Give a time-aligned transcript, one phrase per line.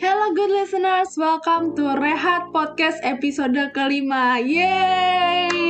[0.00, 4.40] Hello good listeners, welcome to Rehat Podcast episode kelima.
[4.40, 5.68] Yeay!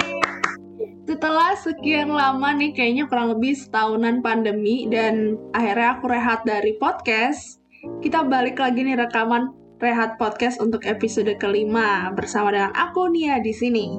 [1.03, 7.59] Setelah sekian lama nih, kayaknya kurang lebih setahunan pandemi dan akhirnya aku rehat dari podcast.
[7.99, 9.51] Kita balik lagi nih rekaman
[9.83, 13.99] Rehat Podcast untuk episode kelima bersama dengan aku Nia di sini.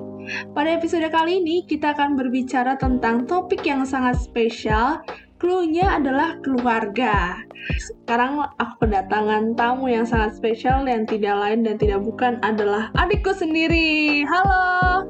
[0.55, 5.03] Pada episode kali ini kita akan berbicara tentang topik yang sangat spesial.
[5.41, 7.33] Cluenya adalah keluarga.
[7.81, 13.33] Sekarang aku kedatangan tamu yang sangat spesial yang tidak lain dan tidak bukan adalah adikku
[13.33, 14.21] sendiri.
[14.29, 15.01] Halo.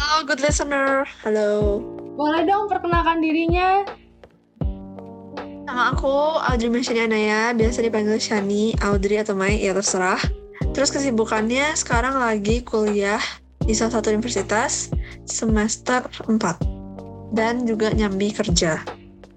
[0.00, 1.04] Halo, good listener.
[1.20, 1.84] Halo.
[2.16, 3.84] Boleh dong perkenalkan dirinya?
[5.68, 10.24] Nama aku Audrey Mesiana ya, biasa dipanggil Shani, Audrey atau Mai, ya terserah.
[10.72, 13.20] Terus kesibukannya sekarang lagi kuliah
[13.60, 14.88] di salah satu universitas
[15.28, 18.80] semester 4 dan juga nyambi kerja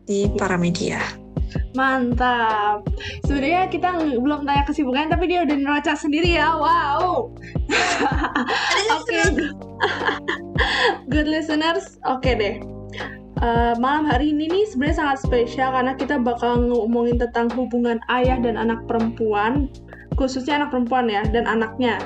[0.07, 0.99] di Paramedia.
[1.73, 2.85] Mantap.
[3.25, 6.53] Sebenarnya kita belum tanya kesibukan tapi dia udah nerocak sendiri ya.
[6.53, 7.33] Wow.
[9.01, 9.21] Oke.
[11.11, 11.97] Good listeners.
[12.05, 12.55] Oke deh.
[13.43, 18.39] Uh, malam hari ini nih sebenarnya sangat spesial karena kita bakal ngomongin tentang hubungan ayah
[18.39, 19.67] dan anak perempuan,
[20.15, 21.99] khususnya anak perempuan ya dan anaknya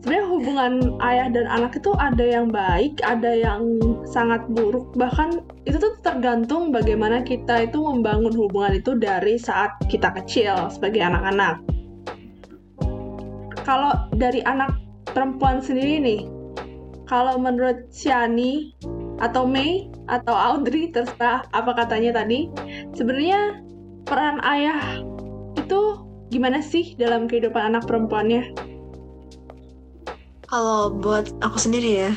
[0.00, 0.72] sebenarnya hubungan
[1.04, 4.92] ayah dan anak itu ada yang baik, ada yang sangat buruk.
[4.96, 11.00] Bahkan itu tuh tergantung bagaimana kita itu membangun hubungan itu dari saat kita kecil sebagai
[11.04, 11.62] anak-anak.
[13.64, 14.74] Kalau dari anak
[15.12, 16.20] perempuan sendiri nih,
[17.10, 18.74] kalau menurut Shani
[19.20, 22.48] atau Mei atau Audrey terserah apa katanya tadi,
[22.96, 23.60] sebenarnya
[24.08, 25.04] peran ayah
[25.58, 28.54] itu gimana sih dalam kehidupan anak perempuannya?
[30.50, 32.12] Kalau buat aku sendiri ya,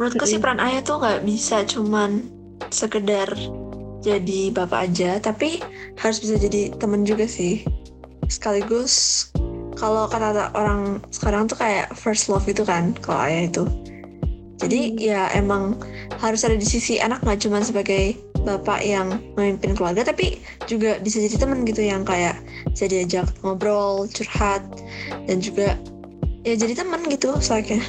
[0.00, 2.32] menurutku sih peran ayah tuh nggak bisa cuman
[2.72, 3.28] sekedar
[4.00, 5.60] jadi bapak aja, tapi
[6.00, 7.60] harus bisa jadi temen juga sih.
[8.32, 9.28] Sekaligus
[9.76, 13.64] kalau kata orang sekarang tuh kayak first love itu kan, kalau ayah itu.
[14.64, 15.76] Jadi ya emang
[16.24, 18.16] harus ada di sisi anak nggak cuma sebagai
[18.48, 22.40] bapak yang memimpin keluarga tapi juga bisa jadi temen gitu yang kayak
[22.72, 24.64] bisa diajak ngobrol, curhat
[25.28, 25.76] dan juga
[26.44, 27.80] ya jadi teman gitu soalnya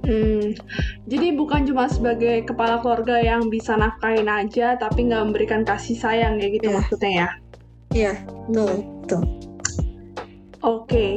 [0.00, 0.56] Hmm,
[1.04, 6.40] jadi bukan cuma sebagai kepala keluarga yang bisa nafkahin aja, tapi nggak memberikan kasih sayang
[6.40, 6.76] kayak gitu yeah.
[6.80, 7.28] maksudnya ya?
[7.92, 8.12] Iya,
[8.48, 8.74] betul,
[9.04, 9.22] betul.
[9.22, 11.10] Oke, okay.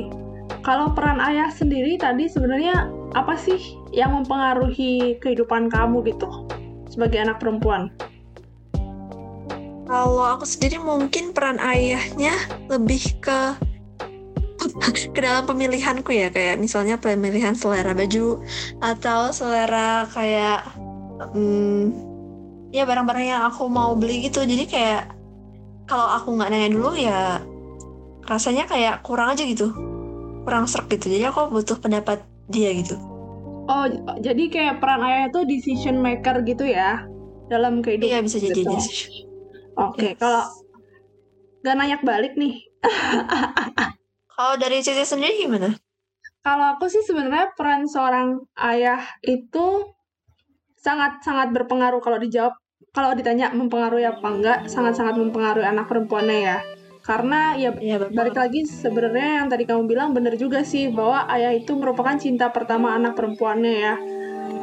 [0.67, 6.27] kalau peran ayah sendiri tadi sebenarnya apa sih yang mempengaruhi kehidupan kamu gitu
[6.91, 7.87] sebagai anak perempuan?
[9.87, 12.35] Kalau aku sendiri mungkin peran ayahnya
[12.67, 13.55] lebih ke
[15.15, 18.41] ke dalam pemilihanku ya kayak misalnya pemilihan selera baju
[18.81, 20.63] atau selera kayak
[21.33, 21.93] hmm,
[22.73, 24.43] ya barang-barang yang aku mau beli gitu.
[24.43, 25.13] Jadi kayak
[25.87, 27.39] kalau aku nggak nanya dulu ya
[28.27, 29.71] rasanya kayak kurang aja gitu.
[30.43, 31.07] Kurang serak gitu.
[31.11, 32.99] Jadi aku butuh pendapat dia gitu.
[33.63, 33.87] Oh
[34.19, 37.07] jadi kayak peran ayah itu decision maker gitu ya?
[37.47, 38.71] Dalam kehidupan iya bisa jadi gitu.
[38.71, 39.11] decision.
[39.73, 40.19] Oke okay, yes.
[40.19, 40.43] kalau
[41.63, 42.59] gak nanya balik nih
[44.33, 45.69] Kalau dari Cici sendiri gimana?
[46.43, 49.95] Kalau aku sih sebenarnya peran seorang ayah itu
[50.81, 52.59] sangat-sangat berpengaruh kalau dijawab
[52.91, 56.57] kalau ditanya mempengaruhi apa enggak sangat-sangat mempengaruhi anak perempuannya ya.
[57.03, 61.51] Karena ya, ya balik lagi sebenarnya yang tadi kamu bilang benar juga sih bahwa ayah
[61.51, 63.95] itu merupakan cinta pertama anak perempuannya ya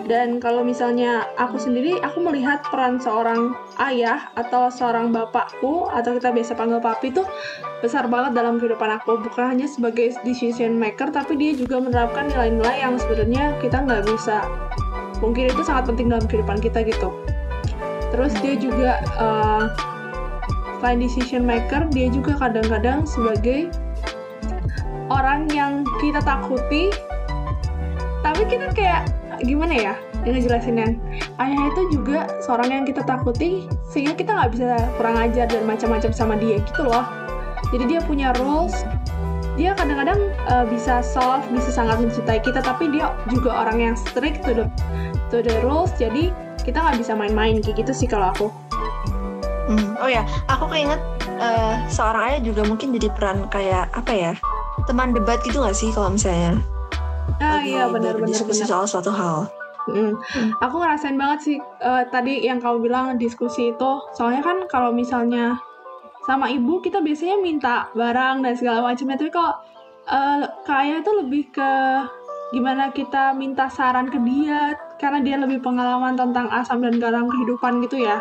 [0.08, 3.52] dan kalau misalnya aku sendiri, aku melihat peran seorang
[3.82, 7.22] ayah atau seorang bapakku atau kita biasa panggil papi itu
[7.84, 9.20] besar banget dalam kehidupan aku.
[9.20, 14.40] Bukan hanya sebagai decision maker, tapi dia juga menerapkan nilai-nilai yang sebenarnya kita nggak bisa.
[15.20, 17.12] Mungkin itu sangat penting dalam kehidupan kita gitu.
[18.10, 19.68] Terus dia juga uh,
[20.96, 23.68] decision maker, dia juga kadang-kadang sebagai
[25.12, 26.88] orang yang kita takuti,
[28.24, 30.96] tapi kita kayak gimana ya ngejelasinnya
[31.40, 34.68] ayah itu juga seorang yang kita takuti sehingga kita nggak bisa
[35.00, 37.04] kurang ajar dan macam-macam sama dia gitu loh.
[37.70, 38.74] Jadi dia punya rules.
[39.58, 44.44] Dia kadang-kadang uh, bisa soft bisa sangat mencintai kita tapi dia juga orang yang strict
[44.44, 44.66] to the
[45.32, 45.92] to the rules.
[45.96, 46.32] Jadi
[46.64, 48.48] kita nggak bisa main-main kayak gitu sih kalau aku.
[49.70, 49.94] Hmm.
[50.02, 50.98] oh ya aku keinget
[51.38, 54.32] uh, seorang ayah juga mungkin jadi peran kayak apa ya
[54.90, 56.58] teman debat gitu gak sih kalau misalnya
[57.40, 59.48] ah iya benar-benar diskusi soal suatu hal
[59.88, 60.12] Hmm.
[60.60, 63.90] Aku ngerasain banget sih uh, tadi yang kamu bilang diskusi itu.
[64.14, 65.56] Soalnya kan kalau misalnya
[66.28, 69.18] sama ibu kita biasanya minta barang dan segala macamnya.
[69.18, 69.56] Tapi kalau
[70.06, 71.72] uh, kayak itu lebih ke
[72.50, 77.80] gimana kita minta saran ke dia karena dia lebih pengalaman tentang asam dan garam kehidupan
[77.86, 78.20] gitu ya.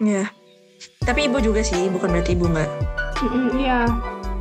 [0.00, 0.26] Iya.
[1.02, 2.70] Tapi ibu juga sih, bukan berarti ibu nggak
[3.54, 3.86] Iya,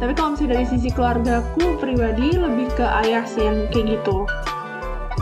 [0.01, 4.25] tapi kalau misalnya dari sisi keluargaku pribadi lebih ke ayah sih yang kayak gitu.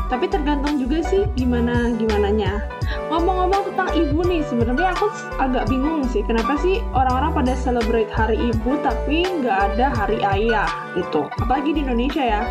[0.08, 2.64] Tapi tergantung juga sih gimana gimananya.
[3.12, 8.40] Ngomong-ngomong tentang ibu nih, sebenarnya aku agak bingung sih kenapa sih orang-orang pada celebrate hari
[8.50, 10.66] ibu tapi nggak ada hari ayah
[10.98, 11.28] gitu.
[11.44, 12.42] Apalagi di Indonesia ya.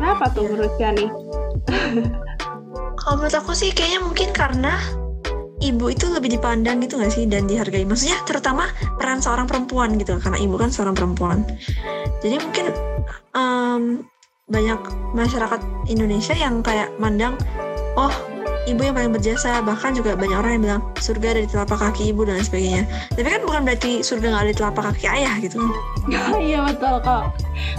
[0.00, 0.50] Kenapa tuh Iya.
[0.56, 1.06] menurut Yani?
[2.98, 4.80] Kalau menurut aku sih kayaknya mungkin karena
[5.60, 7.84] ibu itu lebih dipandang gitu gak sih dan dihargai.
[7.84, 11.44] Maksudnya terutama peran seorang perempuan gitu karena ibu kan seorang perempuan.
[12.24, 12.66] Jadi mungkin
[13.36, 13.82] em,
[14.50, 14.80] banyak
[15.14, 17.38] masyarakat Indonesia yang kayak mandang
[17.94, 18.10] oh
[18.66, 22.02] ibu yang paling berjasa bahkan juga banyak orang yang bilang surga ada di telapak kaki
[22.12, 22.82] ibu dan sebagainya.
[23.14, 25.72] Tapi kan bukan berarti surga nggak ada di telapak kaki ayah gitu kan.
[26.40, 27.24] Iya betul kok.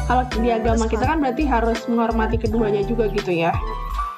[0.06, 3.52] Kalau di agama kita kan berarti harus menghormati keduanya juga gitu ya.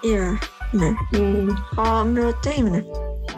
[0.03, 0.35] Iya.
[0.73, 0.93] Benar.
[1.13, 1.53] Hmm.
[1.77, 2.81] Kalau menurutnya gimana?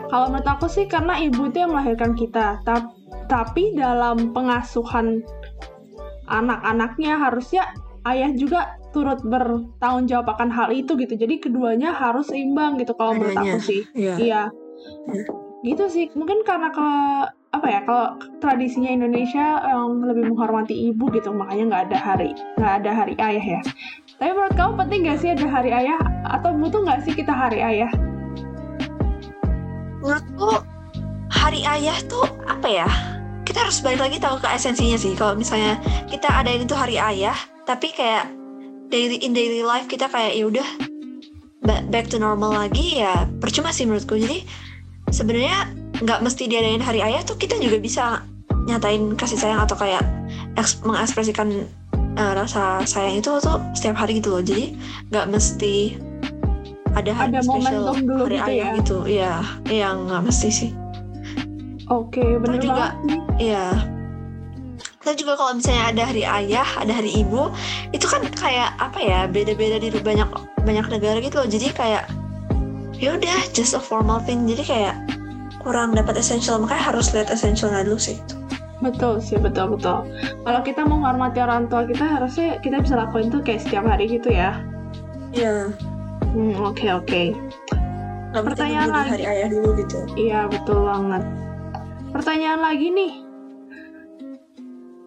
[0.10, 2.90] Kalau menurut aku sih karena ibu itu yang melahirkan kita, Ta-
[3.26, 5.22] tapi dalam pengasuhan
[6.30, 7.64] anak-anaknya harusnya
[8.06, 11.14] ayah juga turut bertanggung jawab akan hal itu gitu.
[11.20, 13.82] Jadi keduanya harus seimbang gitu kalau menurut aku sih.
[13.94, 14.16] Iya.
[14.16, 14.16] Iya.
[14.22, 14.44] Iya.
[15.66, 16.06] Gitu sih.
[16.14, 16.88] Mungkin karena ke
[17.56, 22.30] apa ya kalau tradisinya Indonesia yang lebih menghormati ibu gitu makanya nggak ada hari
[22.60, 23.62] nggak ada hari ayah ya.
[24.20, 27.64] Tapi menurut kamu penting nggak sih ada hari ayah atau butuh nggak sih kita hari
[27.64, 27.92] ayah?
[30.06, 30.62] Menurutku
[31.34, 32.90] hari ayah tuh apa ya?
[33.42, 35.18] Kita harus balik lagi tahu ke esensinya sih.
[35.18, 37.34] Kalau misalnya kita ada itu hari ayah
[37.66, 38.30] tapi kayak
[38.94, 40.68] daily in daily life kita kayak ya udah
[41.66, 44.14] ba- back to normal lagi ya percuma sih menurutku.
[44.22, 44.46] Jadi
[45.10, 45.74] sebenarnya
[46.06, 48.22] nggak mesti diadain hari ayah tuh kita juga bisa
[48.70, 50.06] nyatain kasih sayang atau kayak
[50.58, 51.66] eks- mengekspresikan
[52.16, 54.44] eh, rasa sayang itu tuh setiap hari gitu loh.
[54.46, 54.78] Jadi
[55.10, 55.98] nggak mesti
[56.96, 58.76] ada hari Ada spesial momentum dulu hari gitu ayah ya?
[58.80, 59.34] gitu iya
[59.68, 60.72] iya nggak mesti sih
[61.86, 63.22] Oke, bener juga- banget sih.
[63.46, 63.66] Iya.
[65.06, 67.54] Terus juga kalau misalnya ada hari ayah, ada hari ibu,
[67.94, 70.26] itu kan kayak apa ya beda-beda di banyak
[70.66, 71.46] banyak negara gitu loh.
[71.46, 72.10] Jadi kayak
[72.98, 74.50] ya udah just a formal thing.
[74.50, 74.98] Jadi kayak
[75.62, 78.18] kurang dapat essential makanya harus lihat essentialnya dulu sih.
[78.82, 80.10] Betul sih, betul betul.
[80.42, 84.34] Kalau kita menghormati orang tua kita harusnya kita bisa lakuin tuh kayak setiap hari gitu
[84.34, 84.58] ya.
[85.38, 85.70] Iya.
[86.36, 87.22] Hmm, oke oke.
[88.36, 89.10] Gak mesti Pertanyaan lagi.
[89.16, 89.98] hari ayah dulu gitu.
[90.20, 91.24] Iya, betul banget.
[92.12, 93.14] Pertanyaan lagi nih.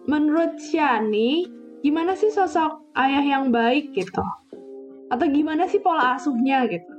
[0.09, 1.45] Menurut Shani,
[1.85, 4.25] gimana sih sosok ayah yang baik gitu?
[5.13, 6.89] Atau gimana sih pola asuhnya gitu?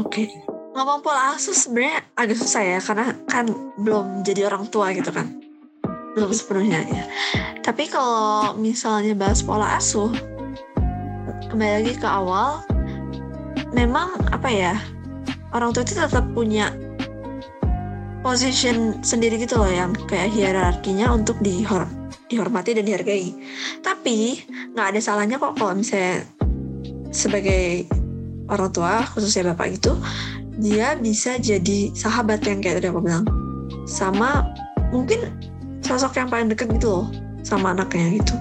[0.00, 0.32] Oke.
[0.72, 3.44] Ngomong pola asuh sebenarnya agak susah ya karena kan
[3.76, 5.28] belum jadi orang tua gitu kan.
[6.16, 7.04] Belum sepenuhnya ya.
[7.60, 10.31] Tapi kalau misalnya bahas pola asuh
[11.52, 12.64] kembali lagi ke awal
[13.76, 14.74] memang apa ya?
[15.52, 16.72] Orang tua itu tetap punya
[18.24, 21.84] position sendiri gitu loh yang kayak hierarkinya untuk dihor
[22.32, 23.36] dihormati dan dihargai.
[23.84, 26.24] Tapi nggak ada salahnya kok kalau misalnya
[27.12, 27.84] sebagai
[28.48, 29.92] orang tua khususnya bapak gitu
[30.56, 33.28] dia bisa jadi sahabat yang kayak tadi aku bilang
[33.84, 34.48] sama
[34.88, 35.28] mungkin
[35.84, 37.06] sosok yang paling deket gitu loh
[37.44, 38.36] sama anaknya gitu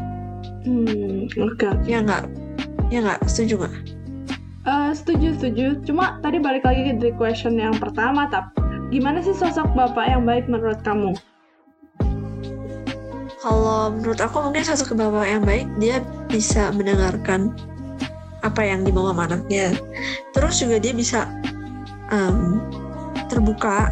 [0.62, 1.68] Hmm, oke.
[1.90, 2.30] ya nggak
[2.94, 3.76] ya nggak setuju nggak
[4.62, 5.82] Eh, setuju, setuju.
[5.90, 8.62] Cuma tadi balik lagi ke the question yang pertama, tapi
[8.94, 11.18] gimana sih sosok bapak yang baik menurut kamu?
[13.42, 15.98] kalau menurut aku mungkin sosok bapak yang baik dia
[16.30, 17.50] bisa mendengarkan
[18.46, 19.74] apa yang dimau sama anaknya
[20.38, 21.26] terus juga dia bisa
[22.14, 22.62] em,
[23.30, 23.90] terbuka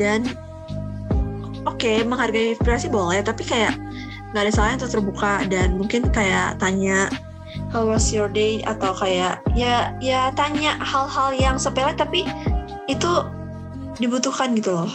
[0.00, 0.24] dan
[1.68, 3.76] oke menghargai inspirasi boleh tapi kayak
[4.32, 7.12] nggak ada salahnya untuk terbuka dan mungkin kayak tanya
[7.70, 12.26] how was your day atau kayak ya ya tanya hal-hal yang sepele tapi
[12.90, 13.10] itu
[13.98, 14.90] dibutuhkan gitu loh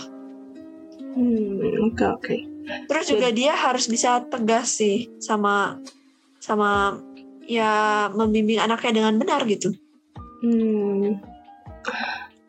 [1.15, 2.35] Hmm, oke oke.
[2.91, 5.79] Terus juga dia harus bisa tegas sih sama
[6.43, 6.99] sama
[7.47, 9.71] ya membimbing anaknya dengan benar gitu.
[10.43, 11.23] Hmm.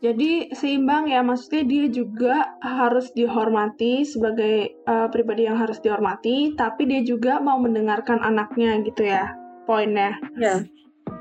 [0.02, 6.84] Jadi seimbang ya, maksudnya dia juga harus dihormati sebagai eh, pribadi yang harus dihormati, tapi
[6.84, 9.32] dia juga mau mendengarkan anaknya gitu ya,
[9.66, 10.14] poinnya.
[10.38, 10.62] Ya.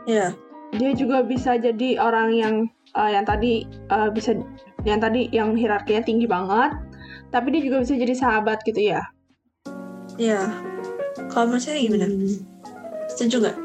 [0.05, 0.31] Ya.
[0.77, 2.55] Dia juga bisa jadi orang yang
[2.93, 4.37] eh, yang tadi eh, bisa
[4.85, 6.77] yang tadi yang hierarkinya tinggi banget,
[7.33, 9.01] tapi dia juga bisa jadi sahabat gitu ya.
[10.21, 10.45] Ya.
[11.33, 12.05] Kalau menurut saya gimana?
[13.09, 13.57] Setuju nggak?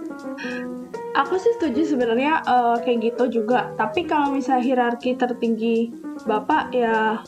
[1.21, 3.77] Aku sih setuju sebenarnya eh, kayak gitu juga.
[3.77, 5.93] Tapi kalau misalnya hierarki tertinggi
[6.25, 7.21] bapak ya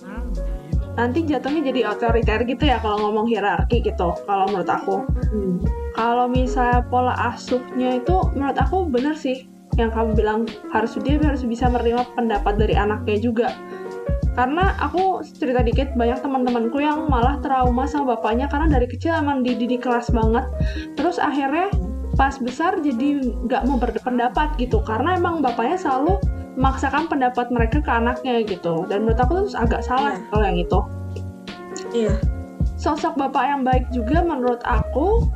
[0.92, 4.16] nanti jatuhnya jadi otoriter gitu ya kalau ngomong hierarki gitu.
[4.24, 4.96] Kalau menurut aku.
[5.32, 5.81] Hmm.
[5.92, 9.44] Kalau misalnya pola asuhnya itu menurut aku bener sih
[9.76, 13.48] yang kamu bilang harus dia harus bisa menerima pendapat dari anaknya juga.
[14.32, 19.44] karena aku cerita dikit banyak teman-temanku yang malah trauma sama bapaknya karena dari kecil emang
[19.44, 20.48] dididik keras banget
[20.96, 21.68] terus akhirnya
[22.16, 26.16] pas besar jadi nggak mau berpendapat gitu karena emang bapaknya selalu
[26.56, 30.24] memaksakan pendapat mereka ke anaknya gitu dan menurut aku tuh agak salah Iya.
[30.32, 30.78] kalau yang itu
[31.92, 32.14] Iya.
[32.80, 35.28] sosok bapak yang baik juga menurut aku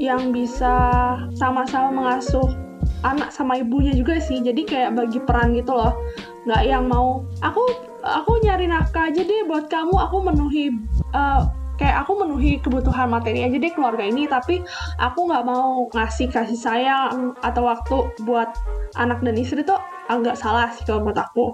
[0.00, 0.74] yang bisa
[1.36, 2.46] sama-sama mengasuh
[3.02, 4.40] anak sama ibunya juga sih.
[4.40, 5.94] Jadi kayak bagi peran gitu loh.
[6.46, 7.62] Nggak yang mau aku
[8.02, 9.94] aku nyari nafkah aja deh buat kamu.
[10.10, 10.70] Aku menuhi
[11.14, 11.42] eh,
[11.80, 14.62] kayak aku menuhi kebutuhan materi aja deh keluarga ini tapi
[15.02, 18.54] aku nggak mau ngasih kasih sayang atau waktu buat
[18.94, 21.46] anak dan istri tuh agak salah sih kalau menurut aku.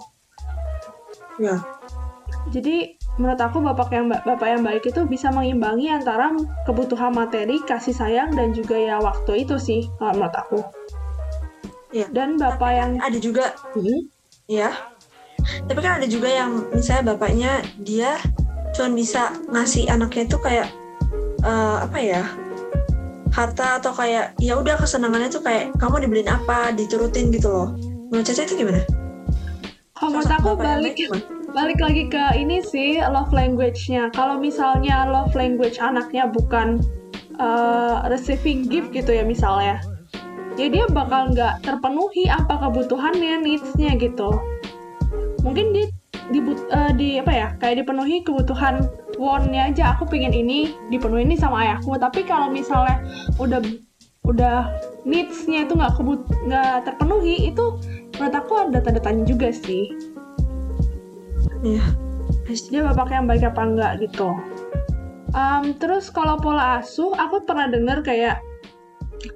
[1.39, 1.63] Iya.
[2.51, 6.31] jadi menurut aku bapak yang ba- bapak yang baik itu bisa mengimbangi antara
[6.65, 10.61] kebutuhan materi, kasih sayang dan juga ya waktu itu sih kalau menurut aku.
[11.91, 12.07] Iya.
[12.15, 14.07] Dan bapak yang Ada juga Hmm,
[14.47, 14.71] ya.
[15.67, 18.21] Tapi kan ada juga yang misalnya bapaknya dia
[18.77, 20.69] cuma bisa ngasih anaknya itu kayak
[21.43, 22.25] eh, apa ya?
[23.29, 27.69] harta atau kayak ya udah kesenangannya tuh kayak kamu dibeliin apa diturutin gitu loh.
[28.09, 28.83] Menurut Caca itu gimana?
[29.95, 30.95] kalau menurut aku balik?
[31.53, 34.13] Balik lagi ke ini sih love language-nya.
[34.13, 36.83] Kalau misalnya love language anaknya bukan
[37.41, 39.81] uh, receiving gift gitu ya misalnya,
[40.61, 44.29] ya dia bakal nggak terpenuhi apa kebutuhannya, needs-nya gitu.
[45.41, 45.89] Mungkin di
[46.29, 46.45] di,
[47.01, 48.85] di apa ya kayak dipenuhi kebutuhan
[49.17, 53.01] want-nya aja aku pengen ini dipenuhi ini sama ayahku tapi kalau misalnya
[53.41, 53.65] udah
[54.29, 54.69] udah
[55.09, 57.81] needs-nya itu nggak kebut nggak terpenuhi itu
[58.21, 59.89] menurut aku ada tanda tanya juga sih
[61.63, 61.85] Iya.
[62.49, 64.33] dia bapak yang baik apa enggak gitu.
[65.37, 68.41] Um, terus kalau pola asuh, aku pernah dengar kayak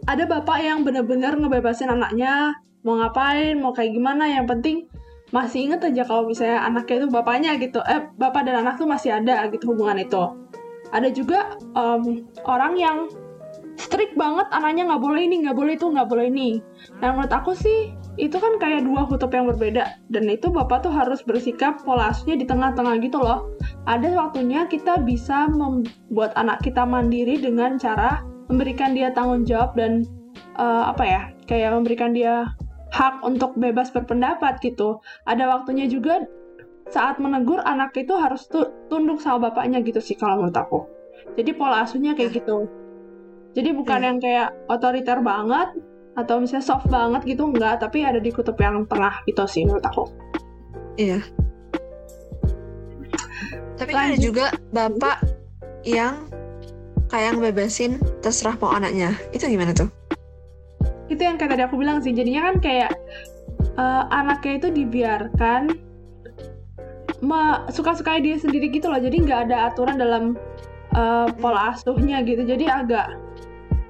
[0.09, 4.89] ada bapak yang bener-bener ngebebasin anaknya mau ngapain, mau kayak gimana, yang penting
[5.33, 9.17] masih inget aja kalau misalnya anaknya itu bapaknya gitu, eh bapak dan anak tuh masih
[9.17, 10.23] ada gitu hubungan itu.
[10.93, 13.09] Ada juga um, orang yang
[13.81, 16.61] strict banget anaknya nggak boleh ini, nggak boleh itu, nggak boleh ini.
[17.01, 19.97] Nah menurut aku sih itu kan kayak dua kutub yang berbeda.
[20.13, 23.57] Dan itu bapak tuh harus bersikap pola asuhnya di tengah-tengah gitu loh.
[23.89, 28.21] Ada waktunya kita bisa membuat anak kita mandiri dengan cara
[28.53, 30.05] memberikan dia tanggung jawab dan
[30.61, 32.53] eh, apa ya kayak memberikan dia
[32.93, 35.01] hak untuk bebas berpendapat gitu.
[35.25, 36.29] Ada waktunya juga
[36.93, 40.79] saat menegur anak itu harus tu- tunduk sama bapaknya gitu sih kalau menurut aku.
[41.41, 42.69] Jadi pola asuhnya kayak gitu.
[43.57, 44.09] Jadi bukan Hmm.
[44.13, 45.73] yang kayak otoriter banget
[46.13, 49.85] atau misalnya soft banget gitu enggak tapi ada di kutub yang tengah gitu sih menurut
[49.87, 50.05] aku
[50.93, 51.25] Iya.
[53.81, 54.21] Tapi kan ada Lanjut.
[54.21, 55.25] juga bapak
[55.89, 56.29] yang
[57.09, 59.17] kayak ngebebasin terserah mau anaknya.
[59.33, 59.89] Itu gimana tuh?
[61.13, 62.91] itu yang kayak tadi aku bilang sih jadinya kan kayak
[63.77, 65.63] eh, anaknya itu dibiarkan
[67.71, 70.25] suka-suka dia sendiri gitu loh jadi nggak ada aturan dalam
[70.97, 73.07] eh, pola asuhnya gitu jadi agak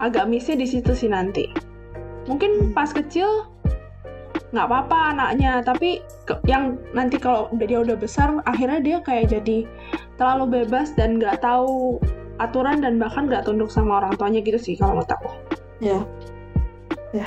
[0.02, 1.46] agak missnya di situ sih nanti
[2.26, 3.50] mungkin pas kecil
[4.52, 9.64] nggak apa-apa anaknya tapi ke- yang nanti kalau dia udah besar akhirnya dia kayak jadi
[10.20, 11.96] terlalu bebas dan nggak tahu
[12.36, 15.30] aturan dan bahkan nggak tunduk sama orang tuanya gitu sih kalau menurut aku
[15.82, 15.98] Ya.
[17.10, 17.26] Ya.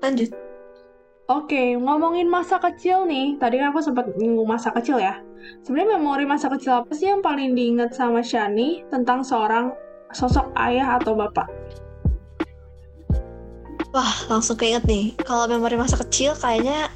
[0.00, 0.32] Lanjut.
[1.28, 3.36] Oke, ngomongin masa kecil nih.
[3.36, 5.20] Tadi kan aku sempat nyinggung masa kecil ya.
[5.60, 9.76] Sebenarnya memori masa kecil apa sih yang paling diingat sama Shani tentang seorang
[10.16, 11.44] sosok ayah atau bapak?
[13.96, 15.16] Wah, langsung keinget nih.
[15.24, 16.92] Kalau memori masa kecil kayaknya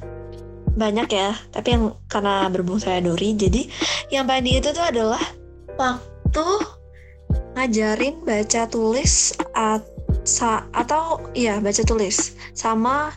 [0.76, 1.32] banyak ya.
[1.48, 3.64] Tapi yang karena berhubung saya Dori, jadi
[4.12, 5.24] yang paling itu adalah
[5.80, 6.44] waktu
[7.56, 9.88] ngajarin baca tulis at-
[10.28, 13.16] sa- atau iya baca tulis sama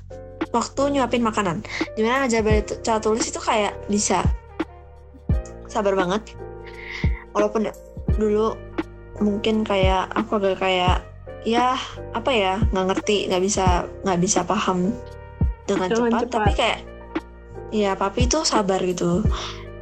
[0.56, 1.60] waktu nyuapin makanan.
[2.00, 4.24] Di mana ngajar baca tulis itu kayak bisa
[5.68, 6.40] sabar banget.
[7.36, 7.68] Walaupun
[8.16, 8.56] dulu
[9.20, 11.04] mungkin kayak aku agak kayak
[11.44, 11.76] ya
[12.14, 13.66] apa ya nggak ngerti nggak bisa
[14.04, 14.96] nggak bisa paham
[15.68, 16.32] dengan, Dengan cepat, cepat.
[16.32, 16.80] tapi kayak
[17.74, 19.24] ya papi itu sabar gitu.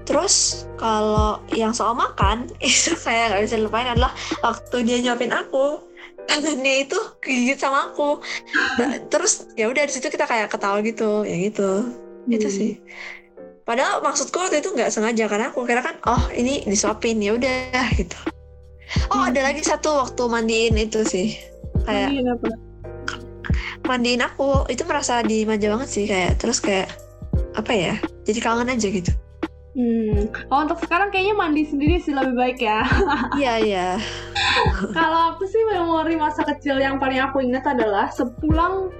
[0.05, 5.79] Terus kalau yang soal makan itu saya nggak bisa lupain adalah waktu dia nyuapin aku
[6.29, 8.21] tangannya itu gigit sama aku.
[8.77, 11.71] Nah, terus ya udah di situ kita kayak ketawa gitu ya gitu.
[12.29, 12.57] Itu Hmm.
[12.57, 12.71] sih.
[13.65, 17.85] Padahal maksudku waktu itu nggak sengaja karena aku kira kan oh ini disuapin ya udah
[17.95, 18.17] gitu.
[19.13, 19.29] Oh Hmm.
[19.31, 21.35] ada lagi satu waktu mandiin itu sih
[21.85, 22.47] kayak Mandiin apa?
[23.81, 26.87] mandiin aku itu merasa dimanja banget sih kayak terus kayak
[27.57, 29.11] apa ya jadi kangen aja gitu
[29.71, 30.27] Hmm.
[30.51, 32.83] Oh, untuk sekarang kayaknya mandi sendiri sih lebih baik ya.
[33.39, 33.87] iya iya
[34.91, 38.91] Kalau aku sih memori masa kecil yang paling aku ingat adalah sepulang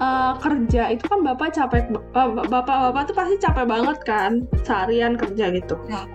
[0.00, 4.32] uh, kerja itu kan bapak capek bapak-bapak tuh pasti capek banget kan
[4.64, 6.08] seharian kerja gitu ya.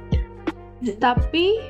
[0.97, 1.61] tapi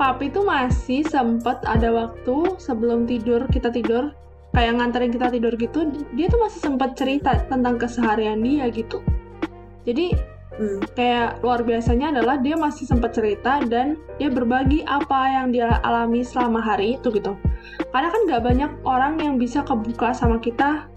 [0.00, 4.16] papi tuh masih sempet ada waktu sebelum tidur kita tidur
[4.56, 9.04] kayak nganterin kita tidur gitu dia tuh masih sempat cerita tentang keseharian dia gitu.
[9.84, 10.16] Jadi
[10.56, 10.96] hmm.
[10.96, 16.24] kayak luar biasanya adalah dia masih sempat cerita dan dia berbagi apa yang dia alami
[16.24, 17.36] selama hari itu gitu.
[17.92, 20.88] Karena kan gak banyak orang yang bisa kebuka sama kita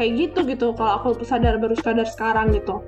[0.00, 2.80] kayak gitu gitu kalau aku sadar baru sadar sekarang gitu.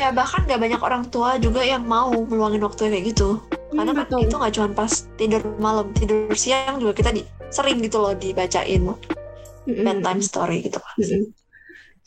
[0.00, 3.36] Ya bahkan gak banyak orang tua juga yang mau meluangin waktu kayak gitu
[3.74, 7.82] karena hmm, kan itu nggak cuma pas tidur malam tidur siang juga kita di sering
[7.82, 9.82] gitu loh dibacain mm-hmm.
[9.82, 11.34] bedtime story gitu mm-hmm.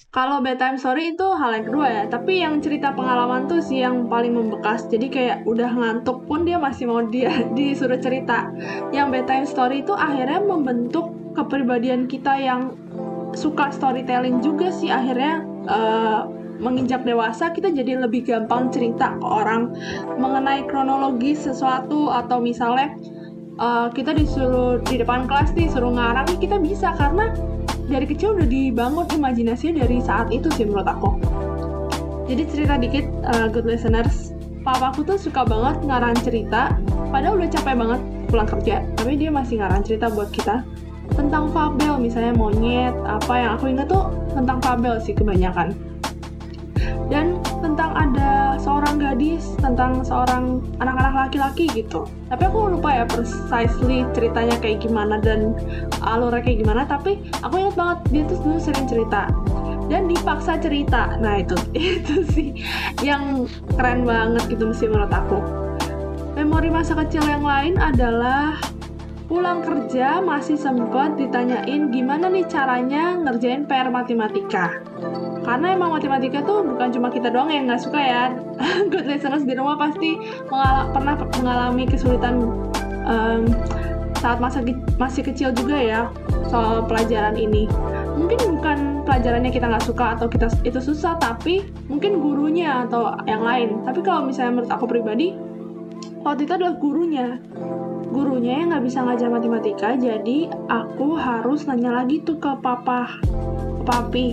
[0.10, 4.10] Kalau bedtime story itu hal yang kedua ya, tapi yang cerita pengalaman tuh sih yang
[4.10, 4.90] paling membekas.
[4.90, 8.50] Jadi kayak udah ngantuk pun dia masih mau dia disuruh cerita.
[8.90, 12.74] Yang bedtime story itu akhirnya membentuk kepribadian kita yang
[13.38, 19.74] suka storytelling juga sih akhirnya uh, menginjak dewasa kita jadi lebih gampang cerita ke orang
[20.20, 22.94] mengenai kronologi sesuatu atau misalnya
[23.58, 27.32] uh, kita disuruh di depan kelas nih suruh ngarang kita bisa karena
[27.90, 31.18] dari kecil udah dibangun imajinasinya dari saat itu sih menurut aku.
[32.30, 34.38] Jadi cerita dikit uh, good listeners.
[34.62, 36.78] Papaku tuh suka banget ngarang cerita
[37.10, 40.62] padahal udah capek banget pulang kerja tapi dia masih ngarang cerita buat kita
[41.18, 45.74] tentang fabel misalnya monyet apa yang aku ingat tuh tentang fabel sih kebanyakan
[47.10, 52.06] dan tentang ada seorang gadis tentang seorang anak-anak laki-laki gitu.
[52.30, 55.58] Tapi aku lupa ya precisely ceritanya kayak gimana dan
[56.04, 56.86] alurnya kayak gimana.
[56.86, 59.32] Tapi aku ingat banget dia tuh dulu sering cerita.
[59.90, 61.18] Dan dipaksa cerita.
[61.18, 61.58] Nah itu
[61.98, 62.50] itu sih
[63.02, 65.40] yang keren banget gitu mesti menurut aku.
[66.38, 68.56] Memori masa kecil yang lain adalah
[69.30, 74.82] pulang kerja masih sempat ditanyain gimana nih caranya ngerjain PR matematika
[75.50, 78.24] karena emang matematika tuh bukan cuma kita doang yang nggak suka ya.
[78.94, 82.46] Good listeners di rumah pasti mengal pernah mengalami kesulitan
[83.10, 83.50] um,
[84.22, 84.62] saat masa
[85.02, 86.02] masih kecil juga ya
[86.54, 87.66] soal pelajaran ini.
[88.14, 88.78] Mungkin bukan
[89.10, 93.82] pelajarannya kita nggak suka atau kita itu susah tapi mungkin gurunya atau yang lain.
[93.90, 95.34] Tapi kalau misalnya menurut aku pribadi
[96.22, 97.42] waktu itu adalah gurunya.
[98.14, 103.18] Gurunya yang nggak bisa ngajar matematika jadi aku harus nanya lagi tuh ke papa
[103.82, 104.28] ke papi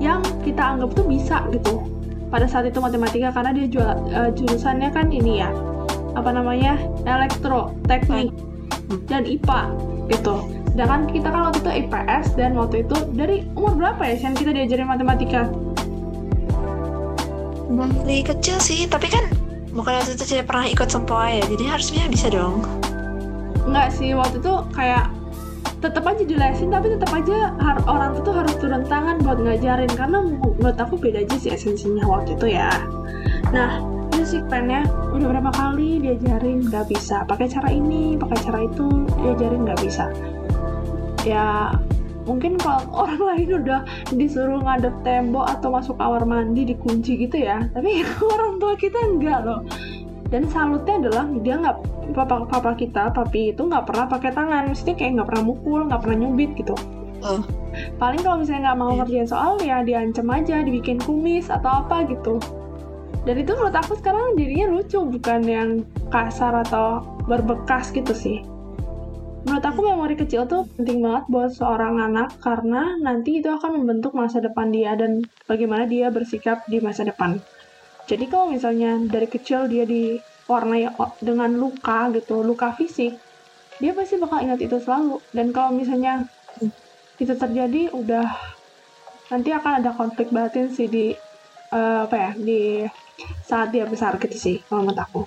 [0.00, 1.84] yang kita anggap tuh bisa gitu
[2.32, 5.52] pada saat itu matematika karena dia jual uh, jurusannya kan ini ya
[6.16, 8.32] apa namanya elektro teknik
[9.06, 9.70] dan IPA
[10.10, 10.50] gitu.
[10.74, 14.50] Sedangkan kita kan waktu itu IPS dan waktu itu dari umur berapa ya yang kita
[14.54, 15.50] diajarin matematika?
[17.70, 19.30] Dari kecil sih tapi kan
[19.70, 22.66] bukan waktu itu tidak pernah ikut sempoa ya jadi harusnya bisa dong.
[23.66, 25.19] Enggak sih waktu itu kayak
[25.80, 27.56] tetap aja dilesin tapi tetap aja
[27.88, 32.36] orang tuh harus turun tangan buat ngajarin karena menurut aku beda aja sih esensinya waktu
[32.36, 32.68] itu ya.
[33.50, 33.80] Nah
[34.12, 34.84] musik pennya
[35.16, 36.68] udah berapa kali diajarin?
[36.68, 37.24] Nggak bisa.
[37.24, 38.86] Pakai cara ini pakai cara itu
[39.24, 40.04] diajarin nggak bisa.
[41.24, 41.72] Ya
[42.28, 43.80] mungkin kalau orang lain udah
[44.12, 47.64] disuruh ngadep tembok atau masuk kamar mandi dikunci gitu ya.
[47.72, 48.04] Tapi
[48.36, 49.64] orang tua kita enggak loh
[50.30, 51.76] dan salutnya adalah dia nggak
[52.14, 54.70] papa papa kita papi itu nggak pernah pakai tangan.
[54.70, 56.74] Mesti kayak nggak pernah mukul nggak pernah nyubit gitu.
[57.20, 57.44] Uh.
[58.00, 58.98] paling kalau misalnya nggak mau yeah.
[59.04, 62.40] ngerjain soal ya diancam aja dibikin kumis atau apa gitu.
[63.28, 65.70] Dan itu menurut aku sekarang jadinya lucu bukan yang
[66.08, 68.40] kasar atau berbekas gitu sih.
[69.44, 74.16] Menurut aku memori kecil tuh penting banget buat seorang anak karena nanti itu akan membentuk
[74.16, 77.36] masa depan dia dan bagaimana dia bersikap di masa depan
[78.10, 80.18] jadi kalau misalnya dari kecil dia di
[80.50, 80.90] warnai
[81.22, 83.14] dengan luka gitu luka fisik
[83.80, 85.16] dia pasti bakal ingat itu selalu.
[85.32, 86.28] Dan kalau misalnya
[87.16, 88.28] itu terjadi udah
[89.32, 91.16] nanti akan ada konflik batin sih di
[91.72, 92.84] uh, apa ya di
[93.44, 95.22] saat dia besar gitu sih kalau menurut aku.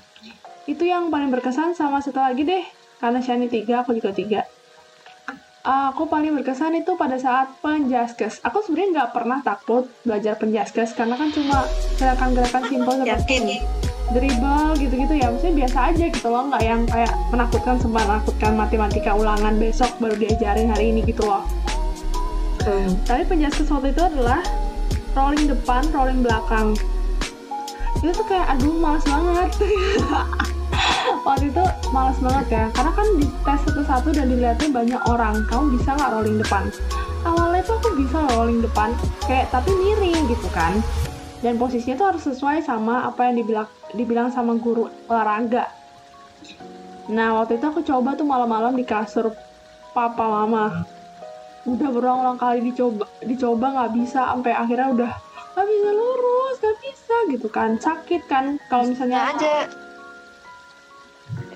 [0.69, 2.63] Itu yang paling berkesan sama satu lagi deh
[3.01, 4.45] karena Shani tiga aku juga tiga
[5.63, 8.43] aku paling berkesan itu pada saat penjaskes.
[8.43, 11.63] Aku sebenarnya nggak pernah takut belajar penjaskes karena kan cuma
[11.95, 13.63] gerakan-gerakan simpel seperti
[14.11, 15.31] dribble gitu-gitu ya.
[15.31, 16.43] Maksudnya biasa aja gitu loh.
[16.51, 21.43] Nggak yang kayak menakutkan sempat menakutkan matematika ulangan besok baru diajarin hari ini gitu loh.
[22.63, 22.95] Hmm.
[23.03, 24.39] tapi penjelasan waktu itu adalah
[25.19, 26.71] rolling depan rolling belakang.
[27.99, 29.51] Itu tuh kayak aduh males banget
[31.23, 31.63] waktu itu
[31.95, 32.65] males banget ya.
[32.75, 35.35] Karena kan di tes satu-satu dan dilihatnya banyak orang.
[35.47, 36.63] Kamu bisa nggak rolling depan?
[37.23, 38.91] Awalnya tuh aku bisa rolling depan
[39.25, 40.75] kayak tapi miring gitu kan.
[41.43, 45.71] Dan posisinya tuh harus sesuai sama apa yang dibilang dibilang sama guru olahraga.
[47.11, 49.31] Nah waktu itu aku coba tuh malam-malam di kasur
[49.91, 50.87] papa mama.
[51.63, 55.11] Udah berulang-ulang kali dicoba dicoba nggak bisa sampai akhirnya udah
[55.55, 57.69] nggak bisa lurus nggak bisa gitu kan.
[57.79, 59.67] Sakit kan kalau misalnya aja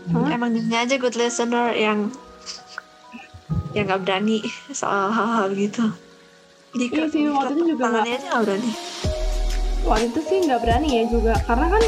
[0.08, 0.32] Hah?
[0.32, 2.12] emang dia aja good listener yang
[3.76, 4.40] yang nggak berani
[4.72, 5.86] soal hal-hal gitu.
[6.78, 8.72] Di Iya sih, waktu itu juga tangannya aja nggak berani.
[9.84, 11.84] Waktu itu sih nggak berani ya juga karena kan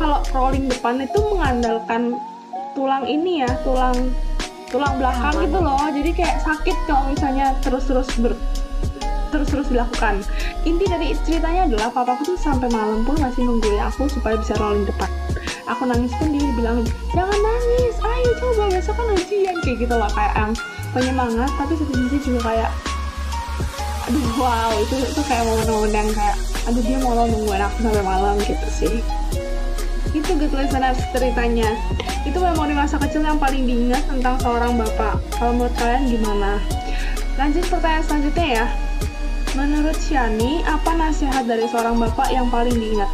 [0.00, 2.02] kalau crawling depan itu mengandalkan
[2.72, 3.96] tulang ini ya tulang
[4.72, 5.86] tulang belakang gitu loh.
[5.92, 8.32] Jadi kayak sakit kalau misalnya terus-terus ber
[9.32, 10.20] terus-terus dilakukan.
[10.64, 14.84] Inti dari ceritanya adalah papaku tuh sampai malam pun masih nungguin aku supaya bisa rolling
[14.84, 15.08] depan
[15.66, 16.82] aku nangis pun dia bilang
[17.14, 20.52] jangan nangis ayo coba besok kan ujian kayak gitu loh kayak yang
[20.92, 22.70] penyemangat tapi satu sisi juga kayak
[24.10, 28.34] aduh wow itu itu kayak momen-momen yang kayak aduh dia mau nungguin aku sampai malam
[28.42, 28.94] gitu sih.
[30.12, 31.74] Itu good listeners ceritanya.
[32.22, 35.18] Itu memori masa kecil yang paling diingat tentang seorang bapak.
[35.34, 36.60] Kalau menurut kalian gimana?
[37.40, 38.66] Lanjut pertanyaan selanjutnya ya.
[39.56, 43.10] Menurut Shani apa nasihat dari seorang bapak yang paling diingat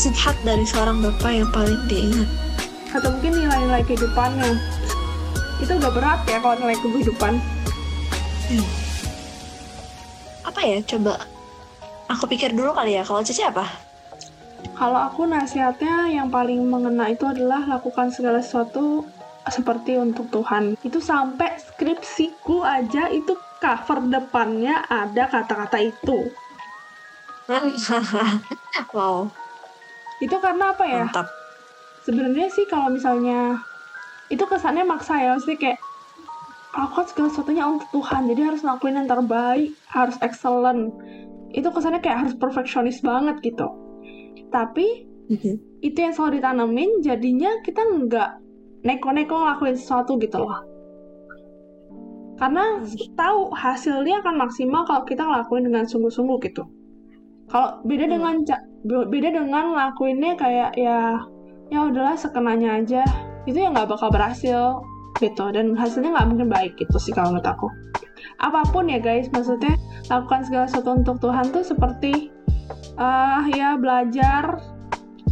[0.00, 2.24] nasihat dari seorang bapak yang paling diingat?
[2.88, 4.56] Atau mungkin nilai-nilai kehidupan yang
[5.60, 7.36] itu udah berat ya kalau nilai kehidupan.
[10.48, 10.80] Apa ya?
[10.88, 11.20] Coba
[12.08, 13.04] aku pikir dulu kali ya.
[13.04, 13.68] Kalau Cici apa?
[14.72, 19.04] Kalau aku nasihatnya yang paling mengena itu adalah lakukan segala sesuatu
[19.52, 20.80] seperti untuk Tuhan.
[20.80, 26.32] Itu sampai skripsiku aja itu cover depannya ada kata-kata itu.
[28.96, 29.28] wow
[30.20, 31.04] Itu karena apa ya?
[31.08, 31.28] mantap
[32.04, 33.60] Sebenarnya sih kalau misalnya
[34.32, 35.76] itu kesannya maksa ya, mesti kayak
[36.72, 38.30] lakukan segala sesuatunya untuk Tuhan.
[38.30, 40.94] Jadi harus ngelakuin yang terbaik, harus excellent.
[41.50, 43.68] Itu kesannya kayak harus perfeksionis banget gitu.
[44.48, 45.82] Tapi Mhm.
[45.84, 48.30] itu yang selalu ditanemin jadinya kita nggak
[48.82, 50.60] neko-neko ngelakuin sesuatu gitu loh
[52.40, 52.80] karena
[53.20, 56.64] tahu hasilnya akan maksimal kalau kita ngelakuin dengan sungguh-sungguh gitu
[57.52, 58.14] kalau beda Hmm.
[58.16, 58.34] dengan
[58.84, 61.20] beda dengan ngelakuinnya kayak ya
[61.68, 63.02] ya udahlah sekenanya aja.
[63.44, 64.80] Itu ya nggak bakal berhasil
[65.20, 67.68] gitu dan hasilnya nggak mungkin baik gitu sih kalau menurut aku.
[68.40, 69.76] Apa pun ya guys maksudnya
[70.08, 72.32] lakukan segala sesuatu untuk Tuhan tuh seperti
[73.00, 74.60] ah ya belajar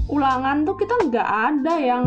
[0.09, 2.05] ulangan tuh kita nggak ada yang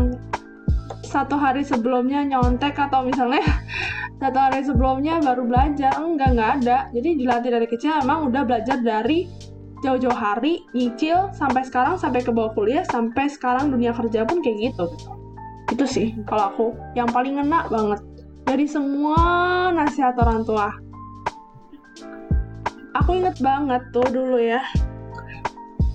[1.06, 3.42] satu hari sebelumnya nyontek atau misalnya
[4.22, 5.98] satu hari sebelumnya baru belajar.
[5.98, 6.78] Enggak nggak ada.
[6.94, 9.26] Jadi dilatih dari kecil emang udah belajar dari
[9.82, 14.72] jauh-jauh hari nyicil sampai sekarang sampai ke bawah kuliah sampai sekarang dunia kerja pun kayak
[14.72, 14.86] gitu.
[15.74, 16.66] Itu sih kalau aku.
[16.94, 18.00] Yang paling ngena banget.
[18.46, 19.18] Dari semua
[19.74, 20.70] nasihat orang tua.
[23.02, 24.62] Aku inget banget tuh dulu ya.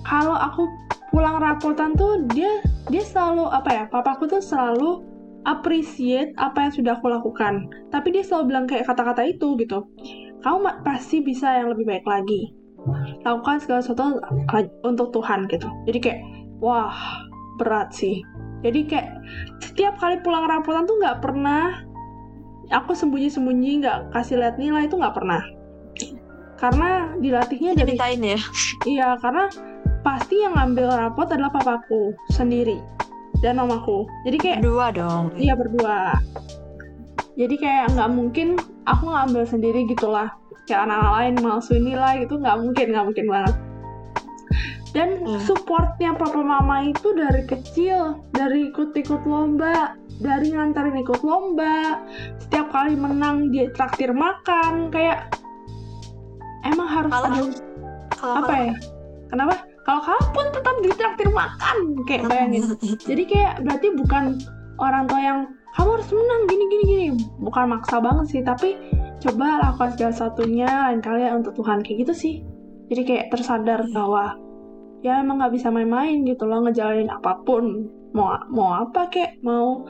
[0.04, 0.68] Kalau aku
[1.08, 2.60] pulang rapotan tuh dia
[2.92, 5.04] dia selalu apa ya papaku tuh selalu
[5.48, 7.72] appreciate apa yang sudah aku lakukan.
[7.88, 9.88] Tapi dia selalu bilang kayak kata-kata itu gitu.
[10.44, 12.57] Kamu pasti bisa yang lebih baik lagi
[13.22, 14.20] lakukan segala sesuatu
[14.84, 16.20] untuk Tuhan gitu jadi kayak
[16.62, 16.94] wah
[17.58, 18.22] berat sih
[18.62, 19.08] jadi kayak
[19.62, 21.86] setiap kali pulang rapotan tuh nggak pernah
[22.74, 25.42] aku sembunyi-sembunyi nggak kasih lihat nilai itu nggak pernah
[26.58, 28.40] karena dilatihnya dari dimintain ya
[28.86, 29.50] Iya, karena
[30.06, 32.78] pasti yang ngambil rapot adalah papaku sendiri
[33.42, 34.06] dan mamaku.
[34.22, 36.14] Jadi kayak dua dong iya berdua.
[37.38, 40.30] Jadi kayak nggak mungkin aku ngambil sendiri gitulah.
[40.68, 43.54] Kayak anak-anak lain malsuin nilai itu nggak mungkin, nggak mungkin banget.
[44.92, 45.40] Dan Hmm.
[45.44, 52.04] supportnya papa mama itu dari kecil, dari ikut-ikut lomba, dari nganterin ikut lomba,
[52.36, 55.32] setiap kali menang dia traktir makan, kayak
[56.68, 57.42] emang harus Kalau- ada
[58.16, 58.74] kalau apa ya?
[59.28, 59.54] Kenapa?
[59.84, 62.76] Kalau kamu pun tetap ditraktir makan kayak bayangin.
[63.08, 64.24] Jadi kayak berarti bukan
[64.76, 65.38] orang tua yang
[65.76, 67.06] kamu harus menang gini gini gini.
[67.40, 68.76] Bukan maksa banget sih tapi
[69.18, 71.82] coba lakukan segala satunya lain kali ya untuk Tuhan.
[71.82, 72.34] Kayak gitu sih.
[72.88, 74.38] Jadi kayak tersadar bahwa
[75.04, 77.90] ya emang nggak bisa main-main gitu loh ngejalanin apa pun.
[78.16, 79.84] Mau mau apa kayak mau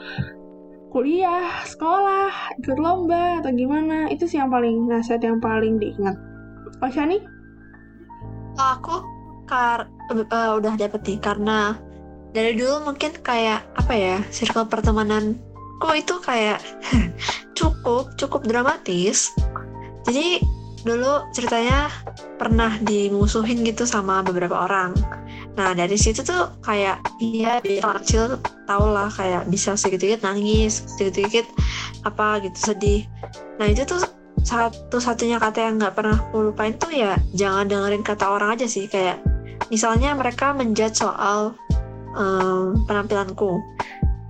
[0.89, 4.11] kuliah sekolah ikut lomba atau gimana?
[4.11, 6.17] Itu sih yang paling nasihat yang paling diingat.
[6.83, 7.23] Oh Shani?
[8.59, 9.07] Aku
[9.47, 11.79] kar eh, udah dapet nih karena
[12.37, 14.69] dari dulu mungkin kayak apa ya circle
[15.79, 16.59] pertemananku itu kayak
[17.59, 19.31] cukup cukup dramatis.
[20.07, 20.43] Jadi
[20.83, 21.91] dulu ceritanya
[22.39, 24.95] pernah dimusuhin gitu sama beberapa orang.
[25.59, 30.87] Nah dari situ tuh kayak iya di anak kecil tau lah kayak bisa sedikit-sedikit nangis,
[30.99, 31.47] sedikit-sedikit
[32.07, 33.03] apa gitu sedih.
[33.59, 34.03] Nah itu tuh
[34.47, 38.87] satu-satunya kata yang nggak pernah aku lupain tuh ya jangan dengerin kata orang aja sih
[38.87, 39.19] kayak
[39.69, 41.59] misalnya mereka menjudge soal
[42.15, 43.61] um, penampilanku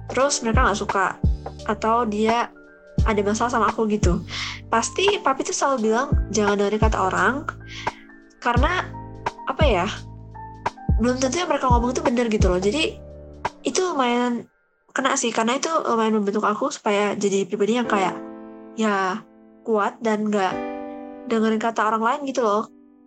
[0.09, 1.21] terus mereka nggak suka
[1.67, 2.51] atau dia
[3.07, 4.23] ada masalah sama aku gitu.
[4.69, 7.35] Pasti papi tuh selalu bilang jangan dengerin kata orang.
[8.39, 8.87] Karena
[9.49, 9.87] apa ya
[10.99, 12.61] belum tentu yang mereka ngomong itu benar gitu loh.
[12.61, 12.99] Jadi
[13.63, 14.47] itu lumayan
[14.93, 15.31] kena sih.
[15.31, 18.19] Karena itu lumayan membentuk aku supaya jadi pribadi yang kayak
[18.79, 19.23] ya
[19.63, 20.55] kuat dan nggak
[21.29, 22.67] dengerin kata orang lain gitu loh.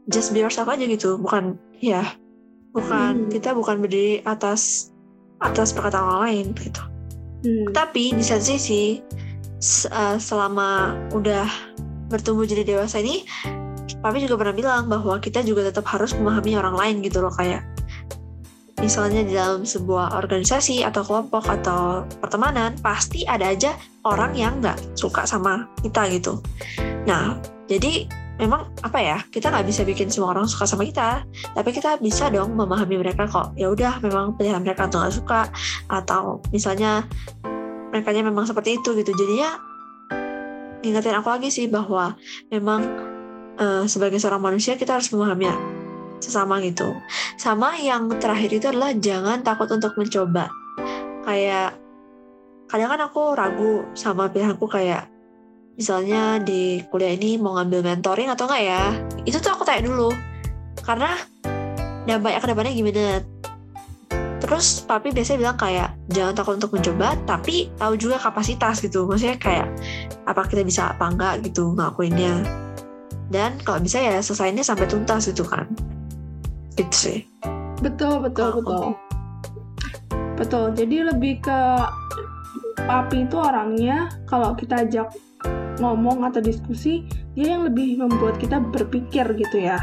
[0.10, 1.19] Just be yourself aja gitu.
[1.19, 2.06] Bukan ya
[2.71, 3.30] bukan Hmm.
[3.32, 4.91] kita bukan berdiri atas
[5.43, 6.82] atas perkataan orang lain gitu
[7.41, 7.73] Hmm.
[7.73, 9.01] tapi di satu sisi
[9.89, 11.49] eh, selama udah
[12.13, 13.25] bertumbuh jadi dewasa ini
[14.01, 17.65] papi juga pernah bilang bahwa kita juga tetap harus memahami orang lain gitu loh kayak
[18.82, 24.97] misalnya di dalam sebuah organisasi atau kelompok atau pertemanan pasti ada aja orang yang nggak
[24.97, 26.41] suka sama kita gitu
[27.06, 27.38] nah
[27.69, 28.10] jadi
[28.41, 31.21] memang apa ya kita nggak bisa bikin semua orang suka sama kita.
[31.54, 33.54] Tapi kita bisa dong memahami mereka kok.
[33.54, 35.41] Ya udah memang pilihan mereka tuh nggak suka.
[35.88, 37.06] Atau misalnya
[37.93, 39.13] mereka memang seperti itu gitu.
[39.13, 39.62] Jadinya
[40.82, 42.17] ngingetin aku lagi sih bahwa
[42.49, 42.82] memang
[43.62, 45.54] eh, sebagai seorang manusia kita harus memahami
[46.17, 46.97] sesama gitu.
[47.38, 50.49] Sama yang terakhir itu adalah jangan takut untuk mencoba.
[51.21, 51.77] Kayak
[52.71, 55.11] kadang kan aku ragu sama pilihanku kayak
[55.76, 58.84] misalnya di kuliah ini mau ngambil mentoring atau enggak ya?
[59.28, 60.12] Itu tuh aku tanya dulu.
[60.82, 61.16] Karena
[62.08, 63.06] dampaknya ke depannya gimana?
[64.42, 69.06] Terus papi biasanya bilang kayak jangan takut untuk mencoba tapi tahu juga kapasitas gitu.
[69.06, 69.68] Maksudnya kayak
[70.26, 72.42] apa kita bisa apa enggak gitu ngelakuinnya
[73.32, 75.66] dan kalau bisa ya selesainya sampai tuntas gitu kan.
[76.76, 77.20] Itu sih.
[77.80, 78.86] Betul, betul, Kalau betul.
[80.36, 80.66] Betul.
[80.76, 81.60] Jadi lebih ke
[82.84, 85.16] papi itu orangnya kalau kita ajak
[85.80, 87.06] ngomong atau diskusi,
[87.38, 89.80] dia yang lebih membuat kita berpikir gitu ya.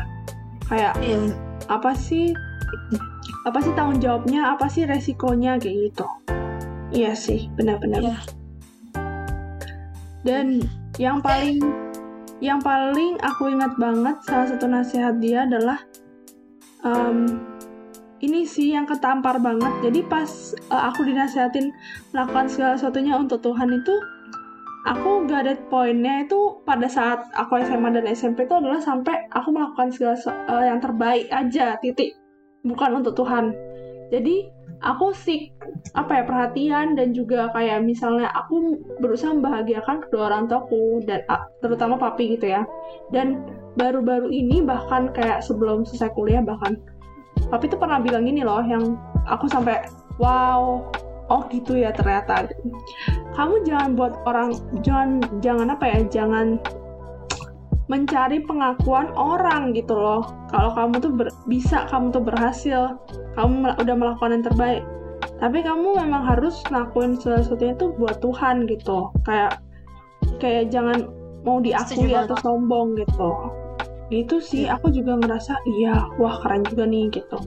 [0.68, 1.32] Kayak iya
[1.68, 2.32] apa sih
[3.44, 6.06] apa sih tanggung jawabnya, apa sih resikonya kayak gitu.
[6.92, 8.00] Iya sih, benar-benar.
[8.00, 8.18] Iya.
[10.24, 10.64] Dan
[10.96, 11.60] yang paling
[12.38, 15.80] yang paling aku ingat banget salah satu nasihat dia adalah
[16.86, 17.42] em,
[18.20, 19.72] ini sih yang ketampar banget.
[19.84, 21.70] Jadi pas eh, aku dinasihatin
[22.12, 23.94] melakukan segala sesuatunya untuk Tuhan itu,
[24.86, 29.50] aku gak ada poinnya itu pada saat aku SMA dan SMP itu adalah sampai aku
[29.50, 32.14] melakukan segala se- eh, yang terbaik aja titik,
[32.62, 33.50] bukan untuk Tuhan.
[34.08, 35.50] Jadi aku sih
[35.98, 41.26] apa ya perhatian dan juga kayak misalnya aku berusaha membahagiakan kedua orang tuaku dan
[41.58, 42.62] terutama papi gitu ya.
[43.10, 43.42] Dan
[43.74, 46.78] baru-baru ini bahkan kayak sebelum selesai kuliah bahkan
[47.50, 49.86] papi tuh pernah bilang gini loh yang aku sampai
[50.20, 50.84] wow
[51.28, 52.48] oh gitu ya ternyata.
[53.36, 56.58] Kamu jangan buat orang jangan jangan apa ya jangan
[57.88, 60.28] mencari pengakuan orang gitu loh.
[60.52, 62.80] Kalau kamu tuh ber- bisa kamu tuh berhasil
[63.36, 64.82] kamu mel- udah melakukan yang terbaik.
[65.38, 69.08] Tapi kamu memang harus ngelakuin sesuatunya tuh buat Tuhan gitu.
[69.24, 69.62] Kayak
[70.42, 71.08] kayak jangan
[71.46, 73.30] mau diakui atau sombong gitu.
[74.08, 77.38] Gitu sih aku juga ngerasa iya wah keren juga nih gitu.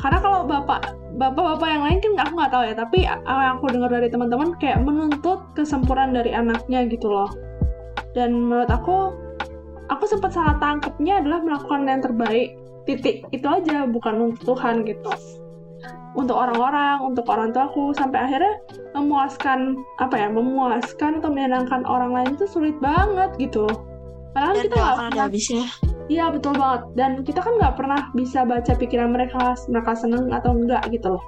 [0.00, 3.22] Karena kalau bapak bapak-bapak yang lain kan aku nggak tahu ya tapi yang
[3.58, 7.30] aku dengar dari teman-teman kayak menuntut kesempurnaan dari anaknya gitu loh.
[8.14, 9.14] Dan menurut aku
[9.90, 12.54] aku sempat salah tangkepnya adalah melakukan yang terbaik.
[12.86, 15.10] Titik itu aja bukan untuk Tuhan gitu.
[16.18, 17.94] Untuk orang-orang untuk orang tuaku.
[17.94, 18.58] Sampai akhirnya
[18.98, 23.66] memuaskan apa ya memuaskan atau menyenangkan orang lain itu sulit banget gitu.
[24.34, 28.10] Padahal dan kita gak nggak ada habisnya Iya betul banget dan kita kan nggak pernah
[28.18, 31.22] bisa baca pikiran mereka mereka seneng atau enggak gitu loh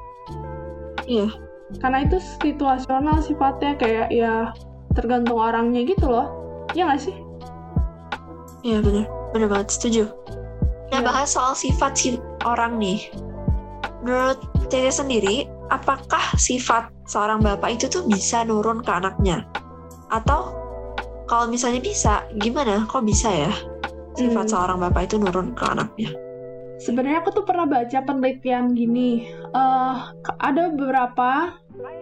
[1.06, 1.30] Iya.
[1.78, 4.50] karena itu situasional sifatnya kayak ya
[4.98, 6.26] tergantung orangnya gitu loh
[6.74, 7.14] Iya nggak sih
[8.62, 10.02] Iya bener, bener banget setuju.
[10.94, 11.06] Nah Iya.
[11.06, 12.14] bahas soal sifat si
[12.46, 13.10] orang nih,
[14.06, 14.38] menurut
[14.70, 19.42] Tete sendiri, apakah sifat seorang bapak itu tuh bisa nurun ke anaknya?
[20.14, 20.54] Atau
[21.26, 22.86] kalau misalnya bisa, gimana?
[22.86, 23.50] Kok bisa ya
[24.22, 24.52] sifat Hmm.
[24.52, 26.10] seorang bapak itu nurun ke anaknya?
[26.78, 29.22] sebenarnya aku tuh pernah baca penelitian gini
[29.54, 29.94] eh
[30.42, 31.54] ada beberapa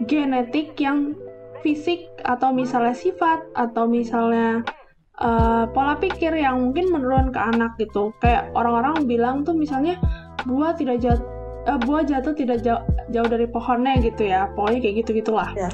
[0.04, 1.12] genetik yang
[1.60, 4.64] fisik atau misalnya sifat atau misalnya
[5.20, 10.00] eh, pola pikir yang mungkin menurun ke anak gitu kayak orang-orang bilang tuh misalnya
[10.48, 11.28] buah tidak jatuh
[11.84, 12.80] buah jatuh tidak jauh,
[13.12, 15.68] jauh dari pohonnya gitu ya pokoknya kayak gitu gitulah Ya.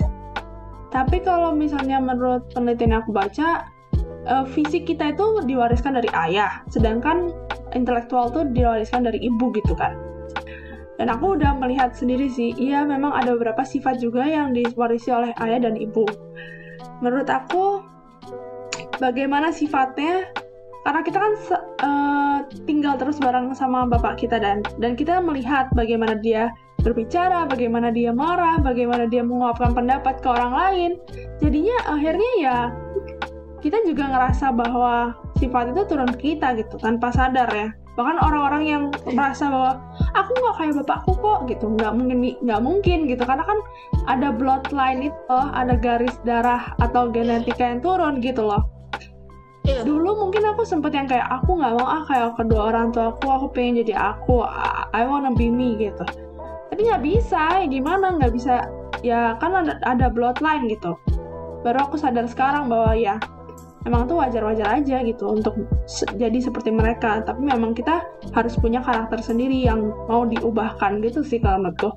[0.91, 3.71] tapi kalau misalnya menurut penelitian yang aku baca
[4.27, 7.31] eh, fisik kita itu diwariskan dari ayah sedangkan
[7.73, 9.95] intelektual tuh diwariskan dari ibu gitu kan.
[10.97, 15.31] Dan aku udah melihat sendiri sih iya memang ada beberapa sifat juga yang diwarisi oleh
[15.45, 16.09] ayah dan ibu.
[17.05, 17.85] Menurut aku
[18.97, 20.25] bagaimana sifatnya?
[20.87, 21.33] Karena kita kan
[21.83, 26.55] eh, tinggal terus bareng sama bapak kita dan dan kita melihat bagaimana dia
[26.87, 30.91] berbicara, bagaimana dia marah, bagaimana dia menguapkan pendapat ke orang lain.
[31.43, 32.59] Jadinya akhirnya ya
[33.67, 37.75] kita juga ngerasa bahwa sifat itu turun ke kita gitu tanpa sadar ya.
[37.99, 39.83] Bahkan orang-orang yang merasa bahwa
[40.15, 43.23] aku nggak kayak bapakku kok gitu, nggak mungkin nggak mungkin gitu.
[43.27, 43.59] Karena kan
[44.07, 48.63] ada bloodline itu, ada garis darah atau genetika yang turun gitu loh.
[49.67, 49.83] Iya.
[49.83, 53.27] dulu mungkin aku sempet yang kayak aku nggak mau ah kayak kedua orang tua aku
[53.27, 54.47] aku pengen jadi aku.
[54.47, 56.07] I I wanna be me gitu.
[56.71, 58.15] Tapi nggak bisa ya gimana?
[58.15, 58.71] Nggak bisa.
[59.03, 60.95] Ya kan ada, ada bloodline gitu.
[61.67, 63.19] Baru aku sadar sekarang bahwa ya
[63.87, 65.55] emang tuh wajar-wajar aja gitu untuk
[65.87, 68.03] se- jadi seperti mereka tapi memang kita
[68.35, 71.95] harus punya karakter sendiri yang mau diubahkan gitu sih kalau menurutku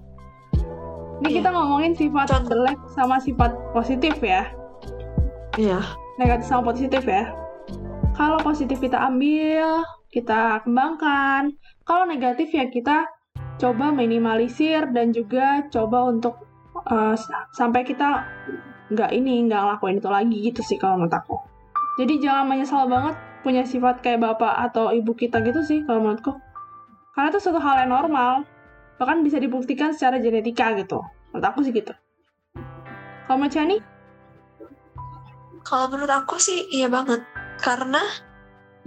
[1.19, 1.38] ini Iya.
[1.43, 2.47] kita ngomongin sifat Contoh.
[2.54, 4.45] jelek sama sifat positif ya
[5.58, 5.82] Iya.
[6.15, 7.36] negatif sama positif ya.
[8.15, 11.56] Kalau positif kita ambil, kita kembangkan.
[11.84, 13.08] Kalau negatif ya kita
[13.56, 16.36] coba minimalisir dan juga coba untuk
[16.88, 17.15] uh,
[17.52, 18.23] sampai kita
[18.91, 21.36] nggak ini nggak ngelakuin itu lagi gitu sih kalau menurut aku.
[22.00, 26.32] Jadi jangan menyesal banget punya sifat kayak bapak atau ibu kita gitu sih kalau menurutku.
[27.12, 28.48] Karena itu suatu hal yang normal,
[28.96, 31.04] bahkan bisa dibuktikan secara genetika gitu.
[31.36, 31.92] Menurut aku sih gitu.
[33.28, 33.78] Kalau menurut Chani?
[35.68, 37.20] Kalau menurut aku sih iya banget.
[37.60, 38.00] Karena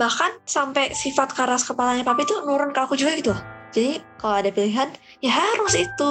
[0.00, 3.36] bahkan sampai sifat keras kepalanya papi tuh nurun ke aku juga gitu.
[3.76, 4.88] Jadi kalau ada pilihan,
[5.20, 6.10] ya harus itu.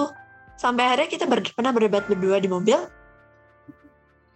[0.53, 2.77] Sampai akhirnya kita ber- pernah berdebat berdua di mobil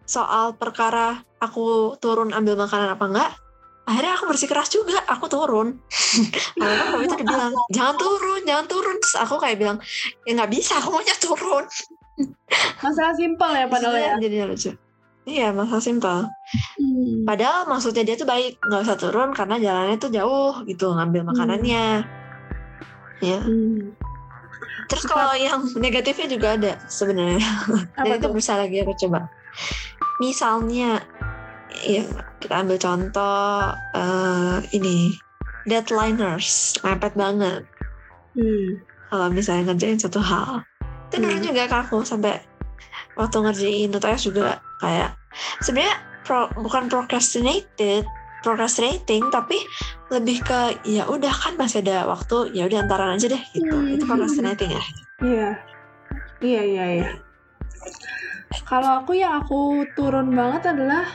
[0.06, 3.32] soal perkara aku turun ambil makanan apa enggak.
[3.86, 5.78] Akhirnya aku bersikeras juga, aku turun.
[6.58, 8.96] Karena kan papi tuh udah bilang, jangan turun, jangan turun.
[8.98, 9.78] Terus aku kayak bilang,
[10.26, 11.66] ya nggak bisa, aku maunya turun.
[12.82, 14.14] Masalah simpel ya padahal ya.
[14.18, 14.72] Jadi lucu.
[15.26, 16.18] Iya, masalah simpel.
[16.78, 17.26] Hmm.
[17.26, 22.06] Padahal maksudnya dia tuh baik, nggak usah turun karena jalannya tuh jauh gitu ngambil makanannya.
[23.22, 23.40] Ya.
[23.42, 23.94] Hmm.
[24.86, 27.42] Terus kalau yang negatifnya juga ada sebenarnya.
[27.98, 29.30] Dan Apa itu berusaha lagi aku coba.
[30.22, 31.04] Misalnya,
[31.82, 32.04] ya
[32.40, 35.18] kita ambil contoh eh, ini
[35.66, 37.66] deadliners, mepet banget.
[38.36, 38.68] Hmm.
[39.06, 40.62] Kalau misalnya ngerjain satu hal,
[41.10, 41.42] itu Hmm.
[41.42, 42.38] juga ke aku sampai
[43.16, 45.16] waktu ngerjain UTS juga kayak
[45.60, 48.04] sebenarnya pro- bukan procrastinated
[48.42, 49.58] procrastinating tapi
[50.12, 53.96] lebih ke ya udah kan masih ada waktu ya udah antaran aja deh gitu Hmm.
[53.96, 54.84] itu procrastinating ya
[55.24, 55.50] Iya.
[56.38, 57.10] Iya, iya, iya.
[58.68, 61.08] Kalau aku yang aku turun banget adalah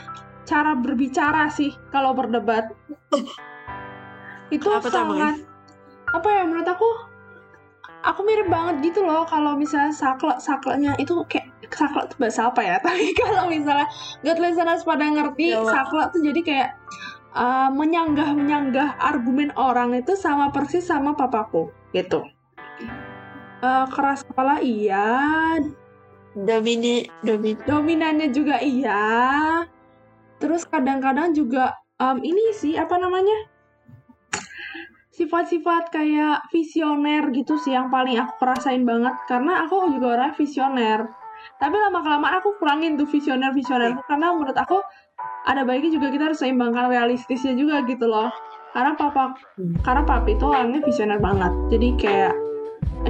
[0.51, 2.75] cara berbicara sih kalau berdebat.
[4.51, 5.47] Itu Apa tuh sangat
[6.11, 6.89] apa ya menurut aku
[8.03, 12.59] aku mirip banget gitu loh kalau misalnya saklek sakleknya itu kayak saklek itu bahasa apa
[12.59, 12.75] ya?
[12.85, 13.87] Tapi kalau misalnya
[14.27, 15.71] God listeners pada ngerti Jawa.
[15.71, 16.69] saklek tuh jadi kayak
[17.31, 22.27] uh, menyanggah menyanggah argumen orang itu sama persis sama papaku gitu.
[23.61, 25.55] Eh, keras kepala iya.
[26.31, 29.03] Domini domin dominannya juga iya
[30.41, 33.53] terus kadang-kadang juga em, ini sih apa namanya?
[35.13, 39.13] Sifat-sifat kayak visioner gitu sih yang paling aku rasain banget.
[39.29, 41.05] Karena aku juga orang visioner.
[41.61, 44.77] Tapi lama kelamaan aku kurangin tuh visioner visioner karena menurut aku
[45.45, 48.33] ada baiknya juga kita harus seimbangkan realistisnya juga gitu loh.
[48.73, 49.35] Karena papa
[49.85, 51.53] karena papi itu orangnya visioner banget.
[51.69, 52.33] Jadi kayak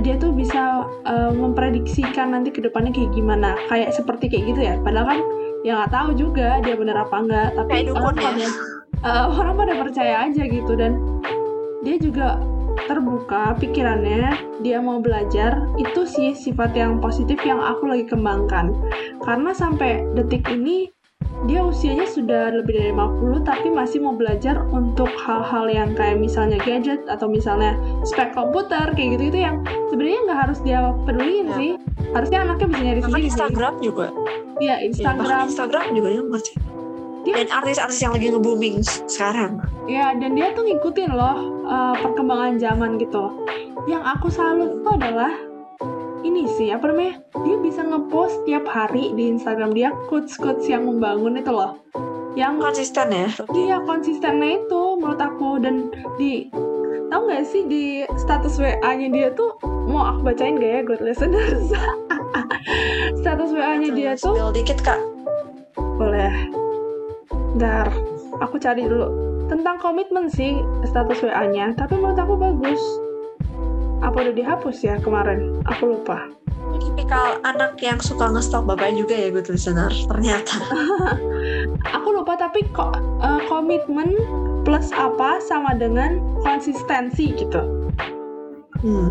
[0.03, 3.55] dia tuh bisa uh, memprediksikan nanti ke depannya kayak gimana.
[3.67, 4.75] Kayak seperti kayak gitu ya.
[4.83, 5.19] Padahal kan
[5.61, 8.23] ya nggak tahu juga dia bener apa enggak tapi Kayak orang ya.
[8.25, 8.47] pada
[9.05, 10.91] uh, orang pada percaya aja gitu dan
[11.81, 12.41] dia juga
[12.89, 14.33] terbuka pikirannya
[14.65, 18.73] dia mau belajar itu sih sifat yang positif yang aku lagi kembangkan
[19.21, 20.89] karena sampai detik ini
[21.41, 26.61] dia usianya sudah lebih dari 50 tapi masih mau belajar untuk hal-hal yang kayak misalnya
[26.61, 27.73] gadget atau misalnya
[28.05, 29.57] spek komputer kayak gitu itu yang
[29.89, 31.57] sebenarnya nggak harus dia peduliin Ya.
[31.57, 31.71] sih.
[32.11, 33.29] Harusnya anaknya bisa nyari sendiri sih.
[33.31, 34.07] Instagram juga.
[34.57, 35.41] Iya Ya, bahkan Instagram.
[35.49, 36.53] Instagram juga ngerti
[37.21, 38.75] Dia- dan artis-artis yang lagi nge-booming
[39.07, 39.51] sekarang.
[39.85, 43.23] Ya dan dia tuh ngikutin loh uh, perkembangan zaman gitu.
[43.85, 45.33] Yang aku salut tuh adalah
[46.21, 47.21] ini sih apa namanya?
[47.41, 51.81] Dia bisa ngepost tiap hari di Instagram dia quotes quotes yang membangun itu loh.
[52.37, 53.27] Yang konsisten ya?
[53.51, 55.59] Iya konsistennya itu menurut aku.
[55.59, 56.47] Dan di
[57.11, 57.83] tahu nggak sih di
[58.15, 59.59] status WA-nya dia tuh
[59.89, 61.73] mau aku bacain gak ya good listeners?
[63.21, 65.01] Status WA-nya dia tuh dikit kak.
[65.75, 66.31] Boleh.
[67.59, 67.91] Ntar
[68.39, 69.11] aku cari dulu.
[69.51, 72.79] Tentang komitmen sih status WA-nya tapi menurut aku bagus
[74.01, 76.29] apa udah dihapus ya kemarin aku lupa
[76.71, 80.55] Ini tipikal anak yang suka nge-stalk bapaknya juga ya good listener ternyata
[81.95, 84.17] aku lupa tapi kok eh, komitmen
[84.65, 87.61] plus apa sama dengan konsistensi gitu
[88.81, 89.09] hmm.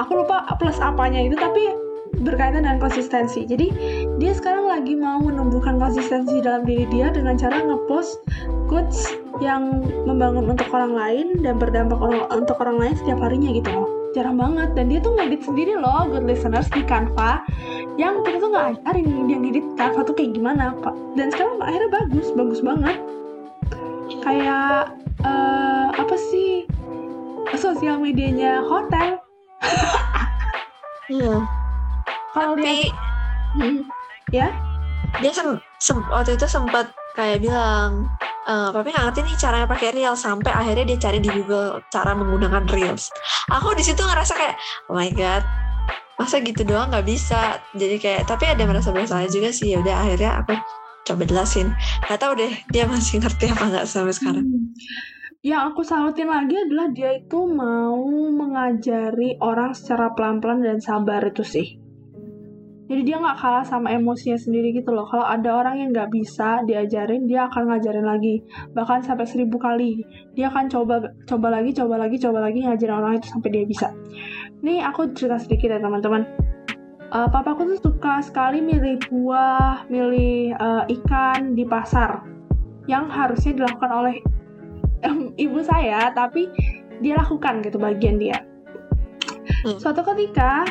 [0.00, 1.82] aku lupa plus apanya itu tapi
[2.20, 3.48] berkaitan dengan konsistensi.
[3.48, 3.72] Jadi
[4.20, 8.20] dia sekarang lagi mau menumbuhkan konsistensi dalam diri dia dengan cara ngepost
[8.68, 11.98] quotes yang membangun untuk orang lain dan berdampak
[12.30, 14.01] untuk orang lain setiap harinya gitu loh.
[14.12, 14.68] Jarang banget.
[14.72, 17.40] Dan dia tuh ngedit sendiri loh good listeners di Canva.
[17.96, 20.94] Yang kita tuh nggak ajarin dia ngedit Canva tuh kayak gimana pak.
[21.14, 22.96] Dan sekarang akhirnya bagus bagus banget.
[24.20, 26.64] Kayak uh, apa sih?
[27.52, 29.20] Sosial medianya hotel.
[31.06, 31.44] Iya.
[32.32, 32.88] kalau lihat
[33.52, 33.84] Hmm,
[34.32, 34.48] ya?
[35.20, 35.44] dia sem
[35.76, 38.08] sem- waktu itu sempat kayak bilang
[38.42, 42.12] eh tapi nggak ngerti nih caranya pakai reels sampai akhirnya dia cari di Google cara
[42.12, 43.12] menggunakan reels.
[43.54, 44.56] Aku di situ ngerasa kayak
[44.90, 45.44] oh my god
[46.20, 50.06] masa gitu doang nggak bisa jadi kayak tapi ada merasa bersalah juga sih ya udah
[50.06, 50.54] akhirnya aku
[51.02, 51.74] coba jelasin
[52.06, 54.70] nggak tahu deh dia masih ngerti apa nggak sampai sekarang Hmm.
[55.42, 57.98] Yang aku salutin lagi adalah dia itu mau
[58.30, 61.81] mengajari orang secara pelan-pelan dan sabar itu sih.
[62.92, 65.08] Jadi dia nggak kalah sama emosinya sendiri gitu loh.
[65.08, 68.44] Kalau ada orang yang nggak bisa diajarin, dia akan ngajarin lagi.
[68.76, 70.04] Bahkan sampai seribu kali.
[70.36, 73.88] Dia akan coba coba lagi, coba lagi, coba lagi ngajarin orang itu sampai dia bisa.
[74.60, 76.28] Nih aku cerita sedikit ya teman-teman.
[77.16, 82.28] Eh, papaku tuh suka sekali milih buah, milih eh, ikan di pasar
[82.84, 84.20] yang harusnya dilakukan oleh
[85.00, 86.52] em, ibu saya, tapi
[87.00, 88.51] dia lakukan gitu bagian dia.
[89.62, 89.78] Hmm.
[89.78, 90.66] Suatu ketika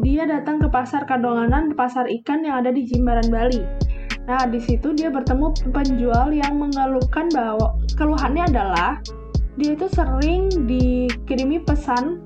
[0.00, 3.60] dia datang ke pasar Kadonganan, pasar ikan yang ada di Jimbaran Bali.
[4.24, 8.96] Nah, di situ dia bertemu penjual yang mengeluhkan bahwa keluhannya adalah
[9.60, 12.24] dia itu sering dikirimi pesan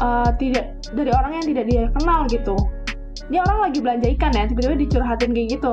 [0.00, 2.56] eh, tidak dari orang yang tidak dia kenal gitu.
[3.28, 5.72] Dia orang lagi belanja ikan ya, tiba-tiba dicurhatin kayak gitu.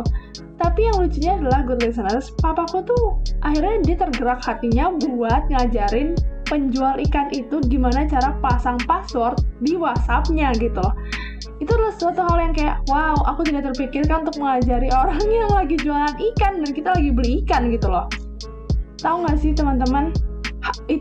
[0.60, 3.16] Tapi yang lucunya adalah good listeners, papaku tuh
[3.48, 6.20] akhirnya dia tergerak hatinya buat ngajarin
[6.50, 10.84] penjual ikan itu gimana cara pasang password di WhatsApp-nya gitu.
[11.62, 15.78] Itu adalah suatu hal yang kayak, wow, aku tidak terpikirkan untuk mengajari orang yang lagi
[15.78, 18.10] jualan ikan dan kita lagi beli ikan gitu loh.
[19.00, 20.12] Tahu nggak sih teman-teman,
[20.92, 21.00] eh,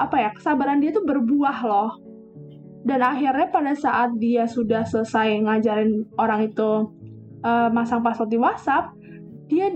[0.00, 1.90] apa ya kesabaran dia tuh berbuah loh.
[2.86, 6.94] Dan akhirnya pada saat dia sudah selesai ngajarin orang itu
[7.42, 8.94] eh, masang password di WhatsApp,
[9.50, 9.74] dia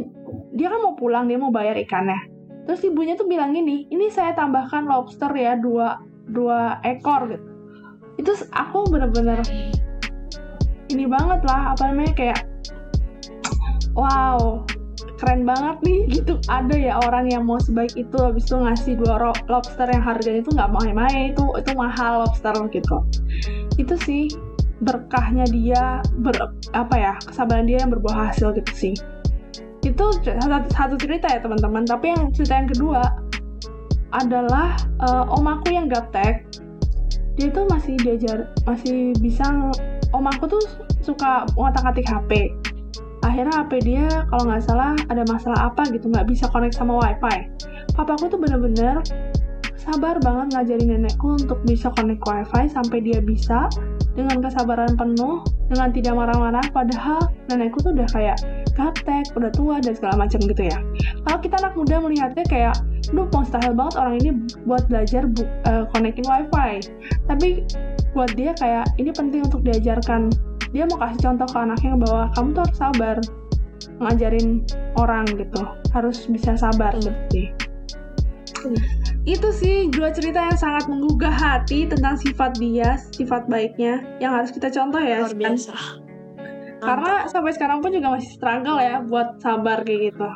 [0.54, 2.39] dia kan mau pulang, dia mau bayar ikannya.
[2.70, 5.98] Terus ibunya tuh bilang gini, ini saya tambahkan lobster ya dua
[6.30, 7.42] dua ekor gitu.
[8.14, 9.42] Itu aku bener-bener
[10.86, 12.46] ini banget lah apa namanya kayak
[13.98, 14.62] wow
[15.18, 16.38] keren banget nih gitu.
[16.46, 20.54] Ada ya orang yang mau sebaik itu habis itu ngasih dua lobster yang harganya itu
[20.54, 23.02] nggak main-main itu itu mahal lobster gitu.
[23.82, 24.30] Itu sih
[24.78, 28.94] berkahnya dia ber, apa ya kesabaran dia yang berbuah hasil gitu sih
[29.80, 31.86] itu satu, satu cerita ya teman-teman.
[31.88, 33.02] Tapi yang cerita yang kedua
[34.10, 36.44] adalah eh, om aku yang gaptek.
[37.38, 39.72] Dia tuh masih diajar masih bisa
[40.12, 40.62] om aku tuh
[41.00, 42.52] suka ngotak-atik HP
[43.30, 47.46] akhirnya HP dia kalau nggak salah ada masalah apa gitu nggak bisa connect sama wifi.
[47.92, 49.04] Papaku tuh bener-bener
[49.76, 53.68] sabar banget ngajarin nenekku untuk bisa connect wifi sampai dia bisa
[54.16, 56.64] dengan kesabaran penuh dengan tidak marah-marah.
[56.72, 57.20] Padahal
[57.52, 58.36] nenekku tuh udah kayak
[58.80, 60.78] gaptek udah tua dan segala macam gitu ya.
[61.28, 62.74] Kalau kita anak muda melihatnya kayak
[63.12, 64.30] duh mustahil banget orang ini
[64.64, 66.80] buat belajar bu eh, connecting wifi.
[67.28, 67.68] Tapi
[68.16, 70.32] buat dia kayak ini penting untuk diajarkan.
[70.72, 73.16] Dia mau kasih contoh ke anaknya bahwa kamu tuh harus sabar
[74.00, 74.48] ngajarin
[74.96, 75.60] orang gitu.
[75.92, 77.04] Harus bisa sabar Hmm.
[77.04, 77.48] gitu sih
[78.60, 78.76] Hmm.
[79.24, 84.52] itu sih dua cerita yang sangat menggugah hati tentang sifat dia sifat baiknya yang harus
[84.52, 85.24] kita contoh ya.
[85.24, 85.99] Luar biasa
[86.80, 90.28] karena sampai sekarang pun juga masih struggle ya buat sabar kayak gitu.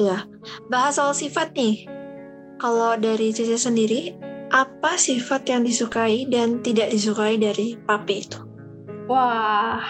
[0.00, 0.28] Ya
[0.68, 1.88] bahas soal sifat nih.
[2.60, 4.14] Kalau dari Cici sendiri
[4.52, 8.38] apa sifat yang disukai dan tidak disukai dari papi itu?
[9.10, 9.82] Wah.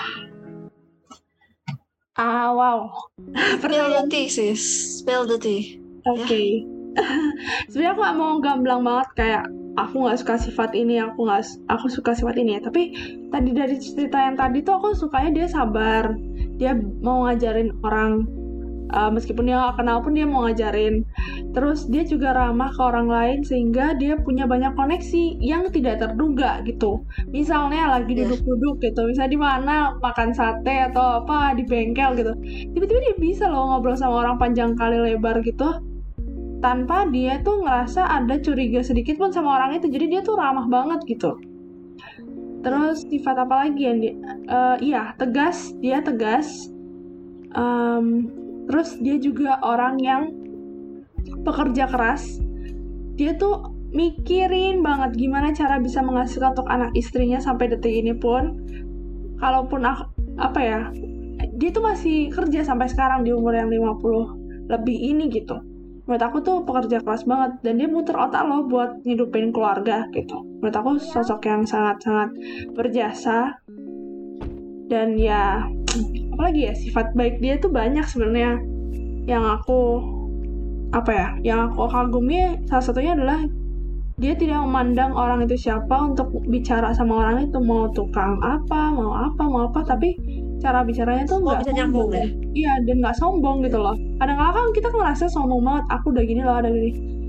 [2.16, 2.88] Ah wow.
[3.60, 4.62] Spill the tea sis.
[5.02, 5.82] Spill the tea.
[6.08, 6.64] Oke.
[7.72, 9.44] Sebenarnya aku gak mau gamblang banget kayak
[9.76, 12.60] aku nggak suka sifat ini, aku nggak, aku suka sifat ini ya.
[12.64, 12.82] Tapi
[13.32, 16.12] tadi dari cerita yang tadi tuh aku sukanya dia sabar.
[16.60, 18.28] Dia mau ngajarin orang
[18.92, 21.02] uh, meskipun dia nggak kenal pun dia mau ngajarin.
[21.52, 26.60] Terus dia juga ramah ke orang lain sehingga dia punya banyak koneksi yang tidak terduga
[26.68, 27.04] gitu.
[27.32, 28.28] Misalnya lagi Iya.
[28.28, 32.32] duduk-duduk gitu, misalnya di mana makan sate atau apa di bengkel gitu.
[32.76, 35.91] Tiba-tiba dia bisa loh ngobrol sama orang panjang kali lebar gitu
[36.62, 39.90] tanpa dia tuh ngerasa ada curiga sedikit pun sama orang itu.
[39.90, 41.36] Jadi dia tuh ramah banget gitu.
[42.62, 44.14] Terus sifat apa lagi yang dia
[44.46, 46.70] eh, iya tegas dia tegas.
[47.52, 48.30] Em,
[48.70, 50.22] terus dia juga orang yang
[51.42, 52.38] pekerja keras.
[53.18, 58.62] Dia tuh mikirin banget gimana cara bisa menghasilkan untuk anak istrinya sampai detik ini pun.
[59.42, 60.06] Kalaupun aku,
[60.38, 60.80] apa ya
[61.58, 65.71] dia tuh masih kerja sampai sekarang di umur yang 50 lebih ini gitu
[66.12, 70.44] menurut aku tuh pekerja keras banget dan dia muter otak loh buat ngidupin keluarga gitu.
[70.60, 72.36] Menurut aku sosok yang sangat-sangat
[72.76, 73.56] berjasa
[74.92, 75.64] dan ya
[76.36, 78.60] apalagi ya sifat baik dia tuh banyak sebenarnya.
[79.24, 79.80] Yang aku
[80.92, 83.40] apa ya yang aku kagumi salah satunya adalah
[84.20, 89.16] dia tidak memandang orang itu siapa untuk bicara sama orang itu mau tukang apa mau
[89.16, 90.12] apa mau apa tapi
[90.60, 92.28] cara bicaranya tuh nggak bisa nyambung ya?
[92.52, 96.40] Iya dan nggak sombong gitu loh kadang-kadang kan kita ngerasa sombong banget aku udah gini
[96.46, 97.22] loh ada gini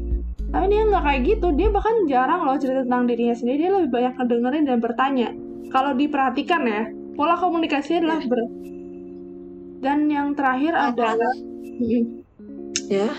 [0.54, 1.48] tapi dia nggak kayak gitu.
[1.58, 3.58] Dia bahkan jarang loh cerita tentang dirinya sendiri.
[3.58, 5.30] Dia lebih banyak ngedengerin dan bertanya.
[5.74, 6.82] Kalau diperhatikan ya
[7.18, 8.40] pola komunikasinya adalah ber
[9.82, 11.34] dan yang terakhir adalah
[12.86, 13.10] ya.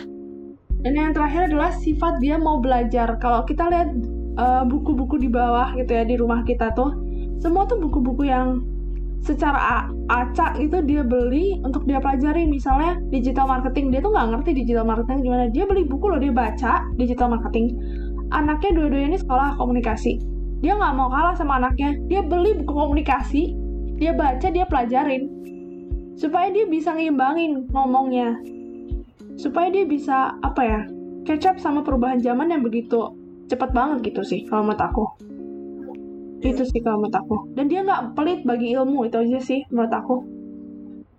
[0.84, 3.18] Dan yang terakhir adalah sifat dia mau belajar.
[3.18, 3.90] Kalau kita lihat
[4.38, 6.94] eh, buku-buku di bawah gitu ya di rumah kita tuh,
[7.42, 8.62] semua tuh buku-buku yang
[9.24, 12.44] secara acak itu dia beli untuk dia pelajari.
[12.44, 15.44] Misalnya digital marketing, dia tuh nggak ngerti digital marketing gimana.
[15.50, 17.74] Dia beli buku loh, dia baca digital marketing.
[18.30, 20.20] Anaknya dua-duanya ini sekolah komunikasi.
[20.60, 21.96] Dia nggak mau kalah sama anaknya.
[22.08, 23.56] Dia beli buku komunikasi,
[23.96, 25.26] dia baca, dia pelajarin.
[26.14, 28.38] Supaya dia bisa ngimbangin ngomongnya
[29.34, 30.80] supaya dia bisa apa ya
[31.26, 33.14] catch up sama perubahan zaman yang begitu
[33.50, 35.04] cepat banget gitu sih kalau menurut aku
[36.52, 39.92] itu sih kalau menurut aku dan dia nggak pelit bagi ilmu itu aja sih menurut
[39.92, 40.14] aku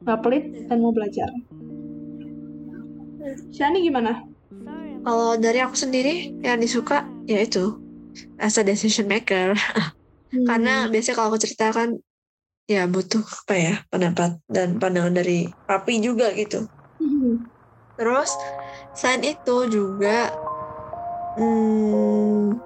[0.06, 1.30] nggak pelit dan mau belajar
[3.50, 4.22] Shani gimana?
[5.02, 7.74] kalau dari aku sendiri yang disuka ya itu
[8.38, 9.54] as a decision maker
[10.34, 10.42] Hmm.
[10.50, 11.90] karena biasanya kalau aku ceritakan
[12.66, 16.66] ya butuh apa ya pendapat dan pandangan dari papi juga gitu
[16.98, 17.46] Hmm.
[17.96, 18.32] Terus
[18.96, 20.34] selain itu juga
[21.40, 22.65] hmm,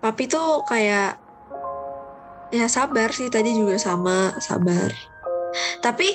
[0.00, 1.20] papi tuh kayak
[2.50, 4.90] ya sabar sih tadi juga sama sabar.
[5.84, 6.08] Tapi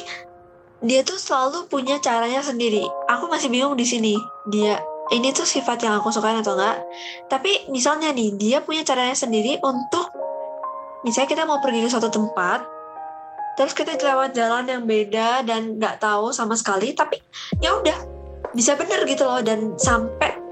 [0.84, 2.84] dia tuh selalu punya caranya sendiri.
[3.10, 4.16] Aku masih bingung di sini.
[4.52, 4.82] Dia
[5.14, 6.82] ini tuh sifat yang aku sukain atau enggak.
[7.30, 10.10] Tapi misalnya nih dia punya caranya sendiri untuk
[11.06, 12.66] misalnya kita mau pergi ke suatu tempat
[13.56, 17.22] terus kita lewat jalan yang beda dan nggak tahu sama sekali tapi
[17.64, 17.96] ya udah
[18.52, 20.45] bisa bener gitu loh dan sampai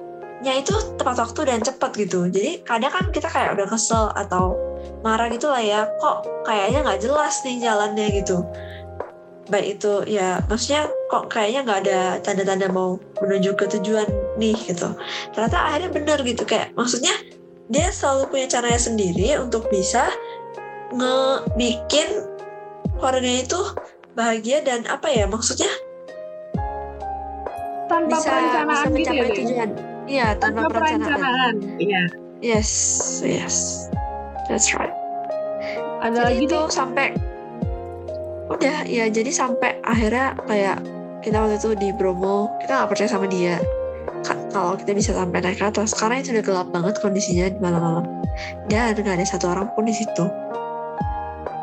[0.44, 2.28] nya itu tepat waktu dan cepat gitu.
[2.28, 4.60] Jadi kadang kan kita kayak udah kesel atau
[5.00, 5.88] marah gitu lah ya.
[6.04, 8.44] Kok kayaknya nggak jelas nih jalannya gitu.
[9.48, 14.92] Baik itu ya maksudnya kok kayaknya nggak ada tanda-tanda mau menuju ke tujuan nih gitu.
[15.32, 16.44] Ternyata akhirnya bener gitu.
[16.44, 17.16] Kayak maksudnya
[17.72, 20.12] dia selalu punya caranya sendiri untuk bisa
[20.92, 22.28] ngebikin
[23.00, 23.62] keluarganya itu
[24.14, 25.72] bahagia dan apa ya maksudnya
[27.90, 31.20] tanpa bisa bisa perencanaan gitu ya tujuan iya tanpa, tanpa perencanaan.
[31.20, 31.54] perencanaan.
[31.80, 32.04] Iya.
[32.44, 32.72] Yes
[33.24, 33.88] yes.
[34.52, 34.92] That's right.
[36.04, 37.16] Ada lagi jadi itu tuh sampai
[38.52, 40.78] udah ya jadi sampai akhirnya kayak
[41.24, 43.64] kita waktu itu di Bromo kita nggak percaya sama dia.
[44.28, 45.96] Ka- kalau kita bisa sampai naik ke atas.
[45.96, 48.06] Karena itu udah gelap banget kondisinya di malam-malam.
[48.68, 50.28] Dan nggak ada satu orang pun di situ.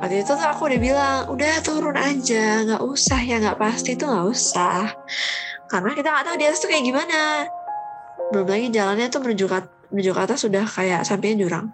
[0.00, 2.64] Waktu itu tuh aku udah bilang udah turun aja.
[2.64, 4.00] Nggak usah ya nggak pasti.
[4.00, 4.88] Tuh nggak usah.
[5.68, 7.20] Karena kita nggak tahu di atas tuh kayak gimana
[8.30, 9.58] belum lagi jalannya tuh menuju ke,
[9.94, 11.66] menuju ke sudah kayak sampingnya jurang.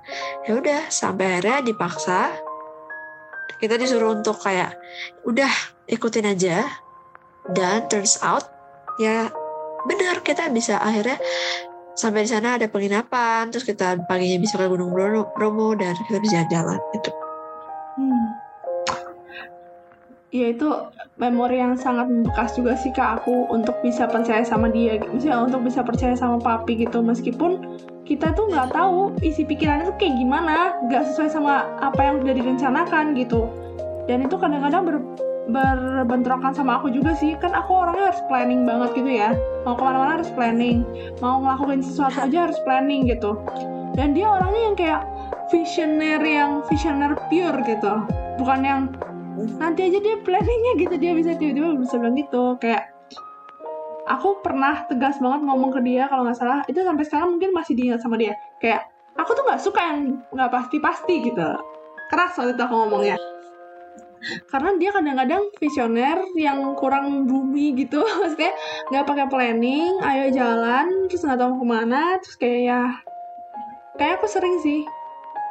[0.48, 2.32] Ya udah sampai akhirnya dipaksa.
[3.56, 4.76] Kita disuruh untuk kayak
[5.24, 5.52] udah
[5.88, 6.64] ikutin aja.
[7.46, 8.42] Dan turns out
[8.98, 9.30] ya
[9.86, 11.20] benar kita bisa akhirnya
[11.96, 14.92] sampai di sana ada penginapan terus kita paginya bisa ke Gunung
[15.32, 17.10] Bromo dan kita bisa jalan itu
[17.96, 18.28] Hmm.
[20.36, 20.68] Ya itu
[21.16, 25.64] memori yang sangat membekas juga sih ke aku untuk bisa percaya sama dia, misalnya untuk
[25.64, 27.00] bisa percaya sama papi gitu.
[27.00, 32.20] Meskipun kita tuh nggak tahu isi pikirannya tuh kayak gimana, nggak sesuai sama apa yang
[32.20, 33.48] udah direncanakan gitu.
[34.04, 34.96] Dan itu kadang-kadang ber,
[35.48, 39.32] berbentrokan sama aku juga sih, kan aku orangnya harus planning banget gitu ya,
[39.64, 40.84] mau ke mana-mana harus planning,
[41.24, 43.40] mau ngelakuin sesuatu aja harus planning gitu.
[43.96, 45.00] Dan dia orangnya yang kayak
[45.48, 48.04] visioner yang visioner pure gitu.
[48.36, 48.92] Bukan yang
[49.36, 52.96] nanti aja dia planningnya gitu dia bisa tiba-tiba bisa bilang gitu kayak
[54.06, 56.62] aku pernah tegas banget ngomong ke dia kalau nggak salah.
[56.70, 58.38] Itu sampai sekarang mungkin masih diingat sama dia.
[58.62, 58.86] Kayak
[59.18, 59.98] aku tuh nggak suka yang
[60.30, 61.48] nggak pasti-pasti gitu.
[62.08, 63.18] Keras waktu itu aku ngomongnya.
[64.48, 68.00] Karena dia kadang-kadang visioner yang kurang bumi gitu.
[68.22, 68.54] Maksudnya
[68.94, 72.80] nggak pakai planning ayo jalan terus nggak tahu ke mana terus kayak ya
[73.98, 74.86] kayak aku sering sih.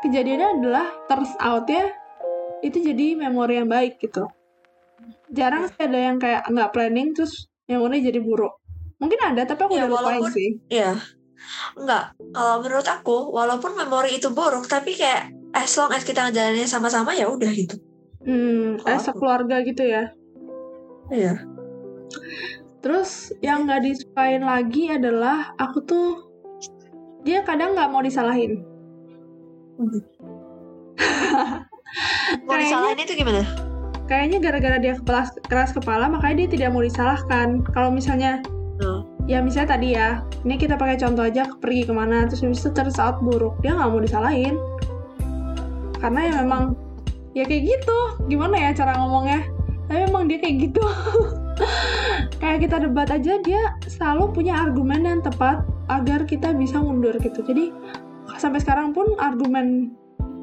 [0.03, 2.04] Kejadiannya adalah turns out ya
[2.61, 4.27] itu jadi memori yang baik gitu
[5.29, 8.55] jarang sih ada yang kayak nggak planning terus yang udah jadi buruk
[8.95, 10.95] mungkin ada tapi aku Ya, udah lupain walaupun- sih ya
[11.75, 16.65] Enggak, kalau menurut aku, walaupun memori itu buruk, tapi kayak as long as kita ngejalaninnya
[16.65, 17.75] sama-sama ya udah gitu.
[18.25, 19.05] Hmm, Kalau aku.
[19.05, 20.09] sekeluarga gitu ya.
[21.11, 21.45] Iya.
[22.81, 26.07] Terus yang nggak disukain lagi adalah aku tuh
[27.21, 28.63] dia kadang nggak mau disalahin.
[31.85, 33.41] Mau Kayaknya- disalahin itu gimana?
[34.05, 37.65] Kayaknya gara-gara dia keras, keras kepala makanya dia tidak mau disalahkan.
[37.73, 38.41] Kalau misalnya
[38.77, 39.01] Hmm.
[39.25, 42.69] ya misalnya tadi ya, ini kita pakai contoh aja pergi ke mana terus habis itu
[42.69, 44.55] turns out buruk, dia nggak mau disalahin.
[45.97, 46.77] Karena ya memang
[47.33, 47.97] ya kayak gitu.
[48.27, 49.41] Gimana ya cara ngomongnya?
[49.87, 50.83] Tapi emang dia kayak gitu.
[52.41, 57.41] kayak kita debat aja dia selalu punya argumen yang tepat agar kita bisa mundur gitu.
[57.41, 57.73] Jadi
[58.37, 59.95] sampai sekarang pun argumen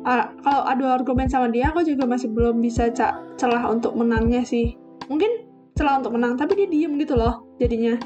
[0.03, 4.43] ah, kalau adu argumen sama dia aku juga masih belum bisa ca- celah untuk menangnya
[4.43, 4.75] sih.
[5.07, 7.97] Mungkin celah untuk menang, tapi dia diem gitu loh jadinya.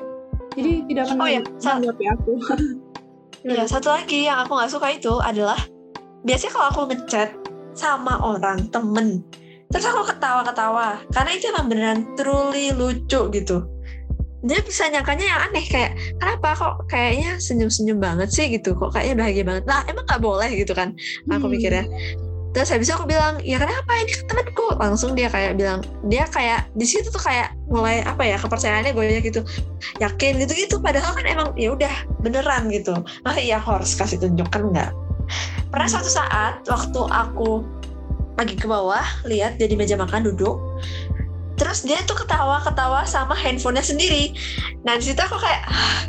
[0.57, 2.33] Jadi tidak pernah Oh ya, sa- menanggapi aku.
[3.47, 5.55] Iya, satu lagi yang aku nggak suka itu adalah
[6.27, 7.31] biasanya kalau aku ngechat
[7.79, 9.23] sama orang temen,
[9.71, 13.63] terus aku ketawa-ketawa karena itu emang beneran truly lucu gitu.
[14.45, 19.16] Dia bisa nyangkanya yang aneh kayak kenapa kok kayaknya senyum-senyum banget sih gitu, kok kayaknya
[19.24, 19.64] bahagia banget.
[19.64, 20.93] Nah emang nggak boleh gitu kan?
[21.32, 21.55] Aku Hmm.
[21.57, 21.87] pikirnya.
[22.57, 24.80] Terus habis itu aku bilang, ya kenapa ini temanku.
[24.80, 29.05] Langsung dia kayak bilang, dia kayak di situ tuh kayak mulai apa ya kepercayaannya gue
[29.28, 29.45] gitu,
[30.01, 30.76] yakin gitu gitu.
[30.80, 31.93] Padahal kan emang ya udah
[32.24, 32.97] beneran gitu.
[33.28, 34.89] Masa iya aku harus kasih tunjuk kan enggak.
[35.68, 37.61] Pernah suatu saat waktu aku
[38.41, 40.57] lagi ke bawah lihat dia di meja makan duduk,
[41.57, 44.33] terus dia tuh ketawa-ketawa sama handphonenya sendiri.
[44.85, 46.05] Nah di situ aku kayak "Ah,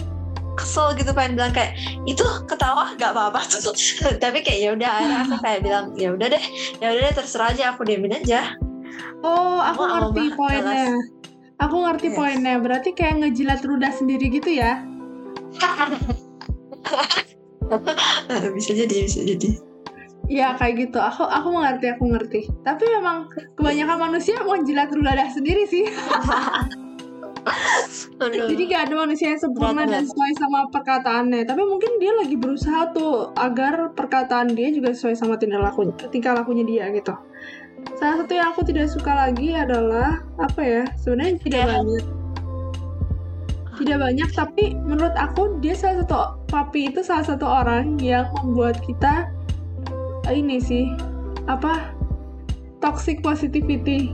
[0.57, 3.71] kesel gitu pengen bilang kayak itu ketawa gak apa-apa tuh
[4.17, 4.91] tapi kayak ya udah
[5.23, 6.43] aku kayak bilang ya udah deh
[6.81, 8.57] ya udah deh terserah aja aku diamin aja
[9.21, 10.93] Oh, aku Kamu ngerti poinnya.
[11.57, 12.17] Aku ngerti Yes.
[12.17, 12.55] poinnya.
[12.61, 14.85] Berarti kayak ngejilat ludah sendiri gitu ya?
[18.57, 19.57] bisa jadi bisa jadi
[20.27, 20.99] Iya kayak gitu.
[20.99, 22.41] Aku aku mengerti, aku ngerti.
[22.63, 25.87] Tapi memang kebanyakan manusia mau jilat ludah sendiri sih.
[28.17, 28.49] Aduh.
[28.51, 31.47] Jadi gak ada manusia yang sempurna dan sesuai sama perkataannya.
[31.47, 36.35] Tapi mungkin dia lagi berusaha tuh agar perkataan dia juga sesuai sama tingkah lakunya, tingkah
[36.35, 37.15] lakunya dia gitu.
[37.95, 40.83] Salah satu yang aku tidak suka lagi adalah apa ya?
[40.99, 42.05] Sebenarnya tidak Kayak- banyak.
[43.77, 46.17] Tidak banyak, tapi menurut aku dia salah satu
[46.49, 49.29] papi itu salah satu orang yang membuat kita
[50.31, 50.91] ini sih
[51.47, 51.93] apa
[52.83, 54.13] toxic positivity.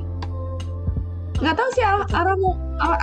[1.41, 2.37] Nggak tahu sih arah arah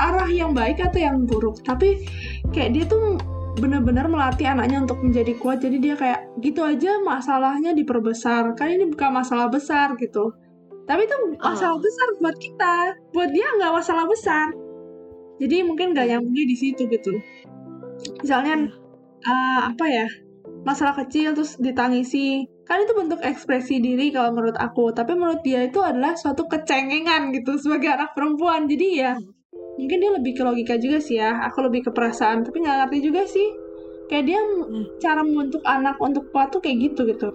[0.00, 2.06] arah yang baik atau yang buruk, tapi
[2.54, 3.20] kayak dia tuh
[3.60, 5.60] benar-benar melatih anaknya untuk menjadi kuat.
[5.60, 8.54] Jadi dia kayak gitu aja masalahnya diperbesar.
[8.56, 10.32] Kan ini bukan masalah besar gitu.
[10.88, 11.82] Tapi itu masalah Oh.
[11.82, 12.74] besar buat kita.
[13.14, 14.48] Buat dia nggak masalah besar.
[15.40, 17.12] Jadi mungkin nggak nyambungnya di situ gitu.
[18.24, 18.70] Misalnya
[19.20, 20.06] eh, apa ya
[20.64, 24.94] masalah kecil terus ditangisi kan itu bentuk ekspresi diri kalau menurut aku.
[24.94, 28.70] Tapi menurut dia itu adalah suatu kecengengan gitu sebagai anak perempuan.
[28.70, 29.18] Jadi ya
[29.74, 31.42] mungkin dia lebih ke logika juga sih ya.
[31.50, 33.48] Aku lebih ke perasaan tapi nggak ngerti juga sih.
[34.06, 34.86] Kayak dia Hmm.
[35.02, 37.34] cara membentuk anak untuk kuat tuh kayak gitu gitu.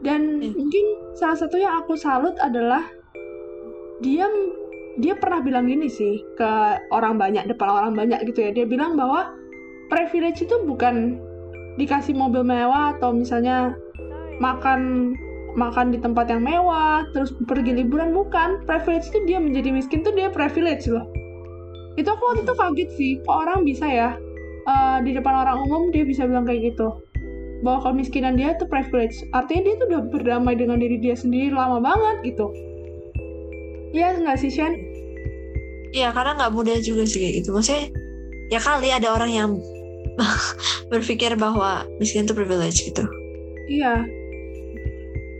[0.00, 0.56] Dan Hmm.
[0.56, 2.88] mungkin salah satu yang aku salut adalah
[4.00, 4.24] dia
[4.96, 6.50] dia pernah bilang gini sih ke
[6.88, 8.50] orang banyak depan orang banyak gitu ya.
[8.56, 9.28] Dia bilang bahwa
[9.92, 11.20] privilege itu bukan
[11.76, 13.76] dikasih mobil mewah atau misalnya
[14.42, 15.14] makan
[15.54, 18.66] makan di tempat yang mewah terus pergi liburan bukan.
[18.66, 21.06] Privilege itu dia menjadi miskin tuh dia privilege loh.
[21.94, 24.10] Itu aku waktu itu kaget sih kok orang bisa ya
[24.66, 26.90] eh, di depan orang umum dia bisa bilang kayak gitu.
[27.62, 29.14] Bahwa kemiskinan dia tuh privilege.
[29.36, 32.50] Artinya dia tuh udah berdamai dengan diri dia sendiri lama banget gitu.
[33.92, 34.72] Iya nggak sih Shan?
[35.92, 37.52] Iya karena nggak mudah juga sih kayak gitu.
[37.52, 37.92] Maksudnya
[38.48, 39.50] ya kali ada orang yang
[40.92, 43.04] berpikir bahwa miskin itu privilege gitu.
[43.68, 44.21] Iya.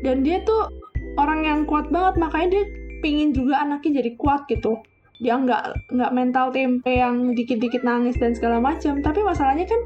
[0.02, 0.68] Dan dia tuh
[1.16, 2.64] orang yang kuat banget, makanya dia
[3.02, 4.78] pingin juga anaknya jadi kuat gitu.
[5.22, 8.98] Dia nggak nggak mental tempe yang dikit-dikit nangis dan segala macam.
[8.98, 9.80] Tapi masalahnya kan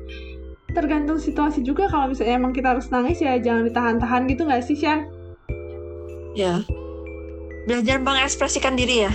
[0.73, 1.89] tergantung situasi juga.
[1.93, 5.13] Kalau misalnya emang kita harus nangis ya jangan ditahan-tahan gitu nggak sih, Shan?
[6.37, 6.61] ya
[7.65, 9.13] belajar mengekspresikan diri ya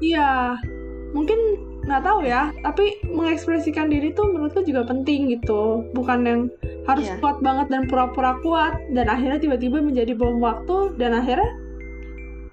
[0.00, 0.56] Iya.
[1.12, 1.36] Mungkin
[1.90, 5.82] nggak tahu ya, tapi mengekspresikan diri tuh menurutku juga penting gitu.
[5.90, 6.40] Bukan yang
[6.86, 7.18] harus Iya.
[7.18, 11.50] kuat banget dan pura-pura kuat dan akhirnya tiba-tiba menjadi bom waktu dan akhirnya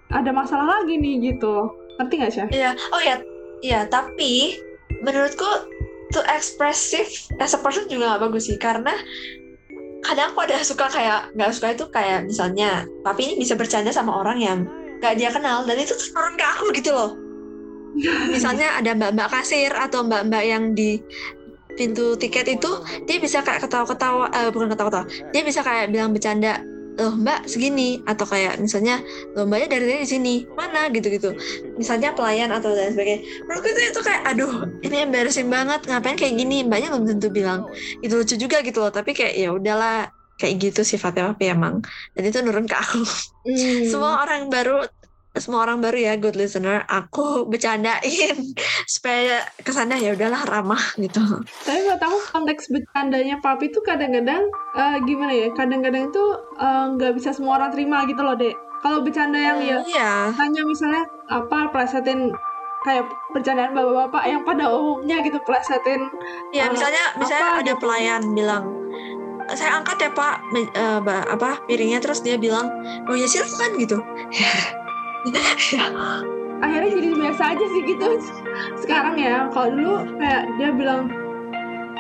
[0.10, 1.70] ada masalah lagi nih gitu.
[2.02, 2.48] Ngerti nggak sih?
[2.52, 3.16] Iya, oh ya,
[3.62, 3.80] iya.
[3.86, 4.58] Tapi
[5.06, 5.48] menurutku
[6.16, 8.96] to expressive as a person juga nggak bagus sih, karena
[10.06, 14.16] kadang aku ada suka kayak nggak suka itu kayak misalnya, tapi ini bisa bercanda sama
[14.16, 14.60] orang yang
[15.04, 17.27] nggak dia kenal dan itu tuh turun ke aku gitu loh.
[18.30, 21.02] Misalnya ada mbak-mbak kasir atau mbak-mbak yang di
[21.78, 22.72] pintu tiket itu
[23.06, 26.58] dia bisa kayak ketawa-ketawa eh, bukan ketawa-ketawa dia bisa kayak bilang bercanda
[26.98, 28.98] loh mbak segini atau kayak misalnya
[29.38, 30.90] loh mbaknya dari tadi di sini mana?
[30.90, 31.30] gitu-gitu.
[31.78, 33.22] Misalnya pelayan atau dan sebagainya.
[33.46, 36.66] Menurutku itu itu kayak aduh ini embarrassing banget ngapain kayak gini?
[36.66, 37.70] Mbaknya belum tentu bilang
[38.02, 38.90] itu lucu juga gitu loh.
[38.90, 40.10] Tapi kayak ya udahlah
[40.42, 41.86] kayak gitu sifatnya papi emang.
[42.18, 43.06] Dan itu nurun ke aku.
[43.48, 43.88] Hmm.
[43.88, 44.84] semua orang baru
[45.40, 48.38] semua orang baru ya good listener aku bercandain
[48.94, 51.22] supaya ke sana ya udahlah ramah gitu
[51.66, 54.44] Tapi menurut aku konteks bercandanya papi tuh kadang-kadang
[54.76, 55.48] eh, gimana ya?
[55.54, 56.26] Kadang-kadang itu
[56.60, 58.56] eh, nggak bisa semua orang terima gitu loh, Dek.
[58.82, 62.30] Kalau bercanda yang ya iya hanya misalnya apa plesetin
[62.86, 66.08] kayak bercandaan bapak-bapak yang pada umumnya gitu plesetin
[66.54, 67.82] ya eh, misalnya misalnya apa ada gitu.
[67.82, 68.64] pelayan bilang
[69.56, 70.36] saya angkat ya pak
[71.04, 72.68] ba- apa piringnya terus dia bilang
[73.10, 73.98] oh ya silakan gitu
[76.64, 78.08] akhirnya jadi biasa aja sih gitu.
[78.80, 81.10] Sekarang ya kalau dulu kayak dia bilang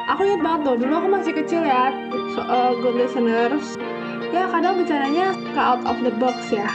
[0.09, 1.93] aku ingat banget tuh dulu aku masih kecil ya
[2.34, 3.78] so, uh, good listeners.
[4.34, 6.68] Ya kadang bercandanya ke out of the box ya.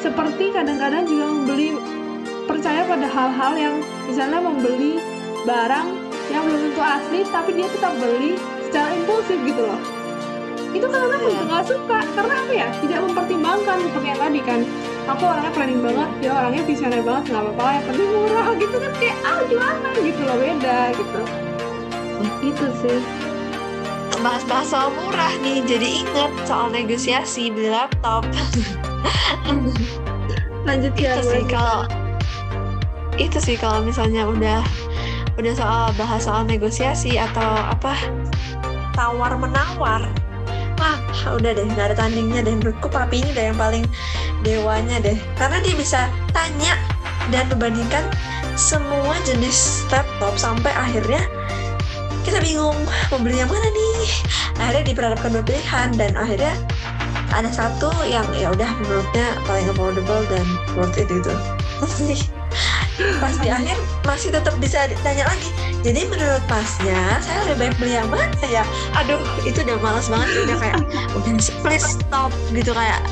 [0.00, 1.68] Seperti kadang-kadang juga membeli
[2.44, 3.74] percaya pada hal-hal yang
[4.04, 5.00] misalnya membeli
[5.48, 5.88] barang
[6.32, 8.36] yang belum tentu asli tapi dia tetap beli
[8.68, 10.03] secara impulsif gitu loh
[10.74, 14.60] itu karena aku juga nggak suka karena apa ya tidak mempertimbangkan seperti yang tadi kan.
[15.04, 18.92] Aku orangnya planning banget dia orangnya visioner banget nggak apa-apa yang penting murah gitu kan
[18.98, 21.20] kayak ah gimana gitu loh beda gitu.
[22.42, 23.00] Itu sih.
[24.18, 28.26] Bahas-bahas soal murah nih jadi inget soal negosiasi beli laptop.
[30.68, 31.86] Lanjut ya itu sih kalau
[33.14, 34.60] itu sih kalau misalnya udah
[35.38, 37.94] udah soal bahas soal negosiasi atau apa
[38.94, 40.02] tawar menawar
[40.78, 40.98] wah
[41.34, 42.54] udah deh nggak ada tandingnya deh.
[42.54, 43.84] Menurutku papi ini udah yang paling
[44.42, 45.18] dewanya deh.
[45.38, 46.00] Karena dia bisa
[46.30, 46.78] tanya
[47.32, 48.04] dan membandingkan
[48.54, 51.24] semua jenis laptop sampai akhirnya
[52.24, 52.76] kita bingung
[53.12, 53.98] mau beli yang mana nih.
[54.60, 56.54] Akhirnya diperhadapkan pilihan dan akhirnya
[57.34, 60.46] ada satu yang ya udah menurutnya paling affordable dan
[60.78, 61.34] worth it gitu
[63.18, 65.50] pas akhir masih tetap bisa ditanya lagi.
[65.84, 68.64] Jadi menurut masnya saya lebih baik beli yang mana ya?
[68.96, 70.78] Aduh itu udah malas banget udah kayak
[71.12, 71.32] udah
[71.62, 73.02] please stop gitu kayak.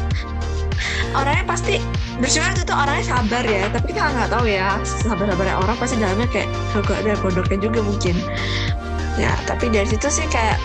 [1.13, 1.77] Orangnya pasti
[2.19, 5.97] bersyukur itu tuh orangnya sabar ya tapi kita nggak tahu ya sabar sabarnya orang pasti
[6.01, 8.17] dalamnya kayak agak ada kodoknya juga mungkin.
[9.21, 10.57] Ya tapi dari situ sih kayak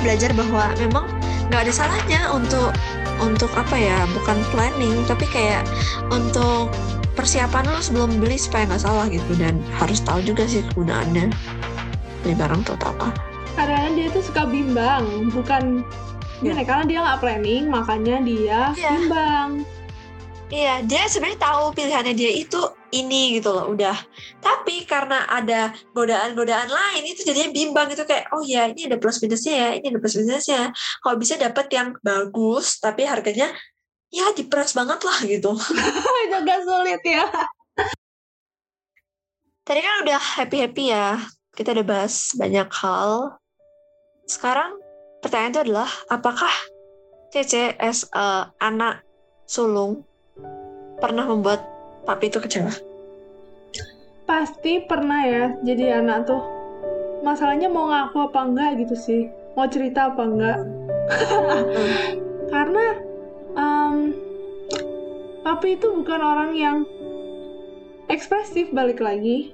[0.00, 1.04] belajar bahwa memang
[1.50, 2.70] nggak ada salahnya untuk
[3.18, 5.66] untuk apa ya bukan planning tapi kayak
[6.12, 6.70] untuk
[7.18, 11.34] persiapan lo sebelum beli supaya nggak salah gitu dan harus tahu juga sih kegunaannya
[12.22, 13.10] beli barang tuh apa
[13.58, 15.82] kadang-kadang dia tuh suka bimbang bukan
[16.38, 18.90] gimana karena dia nggak planning makanya dia Iya.
[19.02, 19.50] bimbang
[20.48, 22.56] Iya, dia sebenarnya tahu pilihannya dia itu
[22.88, 23.92] ini gitu loh, udah.
[24.40, 29.20] Tapi karena ada godaan-godaan lain itu jadinya bimbang gitu kayak, oh ya ini ada plus
[29.20, 30.72] minusnya ya, ini ada plus minusnya.
[31.04, 33.52] Kalau bisa dapet yang bagus, tapi harganya
[34.08, 35.52] ya diperas banget lah gitu.
[36.32, 37.24] juga sulit ya
[39.68, 41.20] Tadi kan udah happy-happy ya,
[41.52, 43.36] kita udah bahas banyak hal.
[44.24, 44.80] Sekarang
[45.20, 46.48] pertanyaan itu adalah, apakah
[47.28, 49.04] Cece as a anak
[49.44, 50.08] sulung
[50.96, 51.60] pernah membuat
[52.08, 52.72] papi itu kecewa?
[54.28, 56.44] pasti pernah ya jadi anak tuh
[57.24, 59.22] masalahnya mau ngaku apa enggak gitu sih
[59.56, 60.58] mau cerita apa enggak
[62.52, 62.84] karena
[63.58, 64.14] em,
[65.42, 66.86] papi itu bukan orang yang
[68.06, 69.52] ekspresif balik lagi.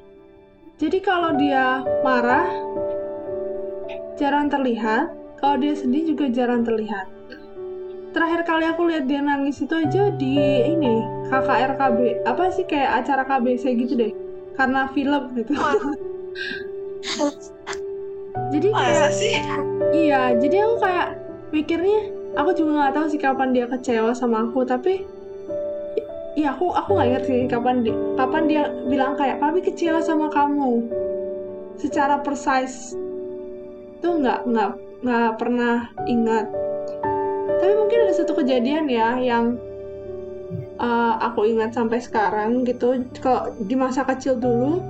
[0.76, 2.46] Jadi kalau dia marah
[4.20, 5.11] jarang terlihat.
[5.40, 7.11] Kalau dia sedih juga jarang terlihat.
[8.14, 10.38] Terakhir kali aku lihat dia nangis itu aja di
[10.70, 14.12] ini KKRKB apa sih kayak acara KBC gitu deh.
[14.55, 15.52] Karena film gitu.
[18.55, 19.11] Jadi kayak?
[19.92, 21.09] Iya, jadi aku kayak
[21.50, 22.00] mikirnya,
[22.35, 25.07] aku juga nggak tahu sih kapan dia kecewa sama aku, tapi
[26.35, 30.82] Iya, aku aku nggak ngerti kapan dia, kapan dia bilang kayak papi kecewa sama kamu.
[31.78, 32.99] Secara precise
[34.03, 34.70] tuh nggak nggak
[35.07, 36.51] nggak pernah ingat.
[37.62, 39.55] Tapi mungkin ada satu kejadian ya yang
[40.82, 42.99] uh, aku ingat sampai sekarang gitu.
[43.22, 44.82] Kalau di masa kecil dulu,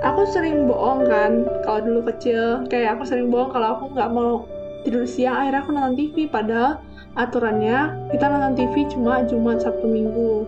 [0.00, 1.44] aku sering bohong kan.
[1.60, 4.48] Kalau dulu kecil, kayak aku sering bohong kalau aku nggak mau
[4.80, 5.44] tidur siang.
[5.44, 6.24] Akhirnya aku nonton TV.
[6.24, 6.80] Padahal
[7.16, 10.44] aturannya kita nonton TV cuma Jumat Sabtu Minggu.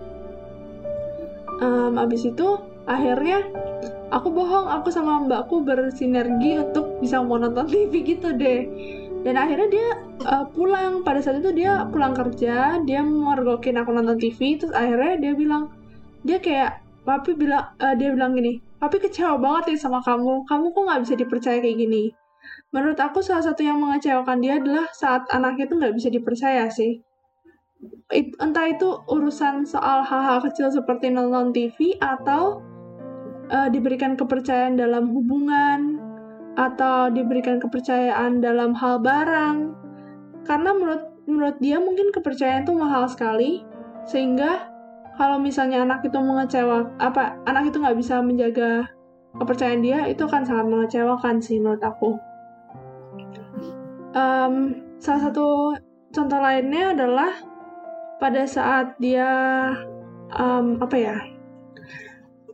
[1.59, 2.47] Em, abis itu
[2.85, 3.43] akhirnya
[4.13, 4.69] aku bohong.
[4.79, 8.69] Aku sama mbakku bersinergi untuk bisa mau nonton TV gitu deh.
[9.19, 9.87] Dan akhirnya dia
[10.25, 15.19] uh, pulang pada saat itu dia pulang kerja dia mergokin aku nonton TV terus akhirnya
[15.19, 15.71] dia bilang
[16.23, 20.65] dia kayak papi bilang uh, dia bilang gini papi kecewa banget nih sama kamu kamu
[20.71, 22.03] kok nggak bisa dipercaya kayak gini
[22.69, 27.01] menurut aku salah satu yang mengecewakan dia adalah saat anaknya itu nggak bisa dipercaya sih.
[28.11, 32.61] It- entah itu urusan soal hal-hal kecil seperti nonton TV atau
[33.49, 35.97] eh, diberikan kepercayaan dalam hubungan
[36.59, 39.57] atau diberikan kepercayaan dalam hal barang.
[40.45, 43.61] Karena menurut menurut dia mungkin kepercayaan itu mahal sekali
[44.09, 44.69] sehingga
[45.19, 48.89] kalau misalnya anak itu mengecewa apa anak itu nggak bisa menjaga
[49.37, 52.17] kepercayaan dia itu akan sangat mengecewakan sih menurut aku
[54.15, 54.53] Em,
[54.97, 55.77] salah satu
[56.09, 57.31] contoh lainnya adalah
[58.17, 59.29] pada saat dia
[60.33, 61.17] em, apa ya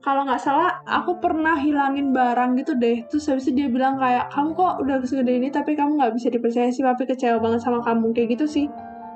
[0.05, 3.01] kalau nggak salah aku pernah hilangin barang gitu deh.
[3.09, 6.29] Terus habis itu dia bilang kayak kamu kok udah segede ini tapi kamu nggak bisa
[6.29, 8.13] dipercaya sih papi kecewa banget sama kamu.
[8.13, 8.65] Kayak gitu sih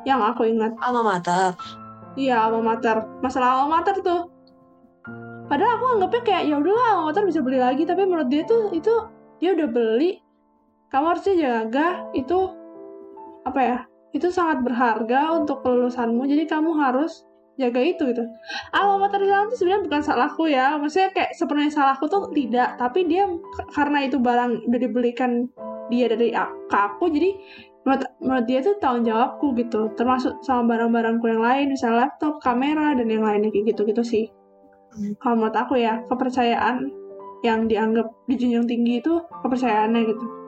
[0.09, 0.73] yang aku ingat.
[0.81, 1.53] Alma mater.
[2.17, 3.05] iya alma mater.
[3.21, 4.33] Masalah alma mater tuh.
[5.45, 7.85] Padahal aku anggapnya kayak ya udahlah mater bisa beli lagi.
[7.85, 8.93] Tapi menurut dia tuh itu
[9.37, 10.17] dia udah beli
[10.89, 11.87] kamu harusnya jaga
[12.17, 12.37] itu
[13.45, 13.77] apa ya
[14.09, 16.25] itu sangat berharga untuk kelulusanmu.
[16.25, 17.25] Jadi kamu harus
[17.61, 18.25] jaga itu gitu.
[18.73, 20.77] Alma mater hilang tuh sebenarnya bukan salahku ya.
[20.81, 22.79] Maksudnya kayak sepenuhnya salahku tuh tidak.
[22.81, 23.29] Tapi dia
[23.73, 25.45] karena itu barang udah dibelikan
[25.93, 27.33] dia dari a- ke aku jadi
[27.85, 29.93] menurut, menurut dia tuh tanggung jawabku gitu.
[29.93, 34.25] Termasuk sama barang-barangku yang lain misalnya laptop kamera dan yang lainnya kayak gitu gitu sih.
[34.89, 35.13] Hmm.
[35.21, 36.89] kalau menurut aku ya kepercayaan
[37.45, 40.38] yang dianggap dijunjung tinggi itu kepercayaannya gitu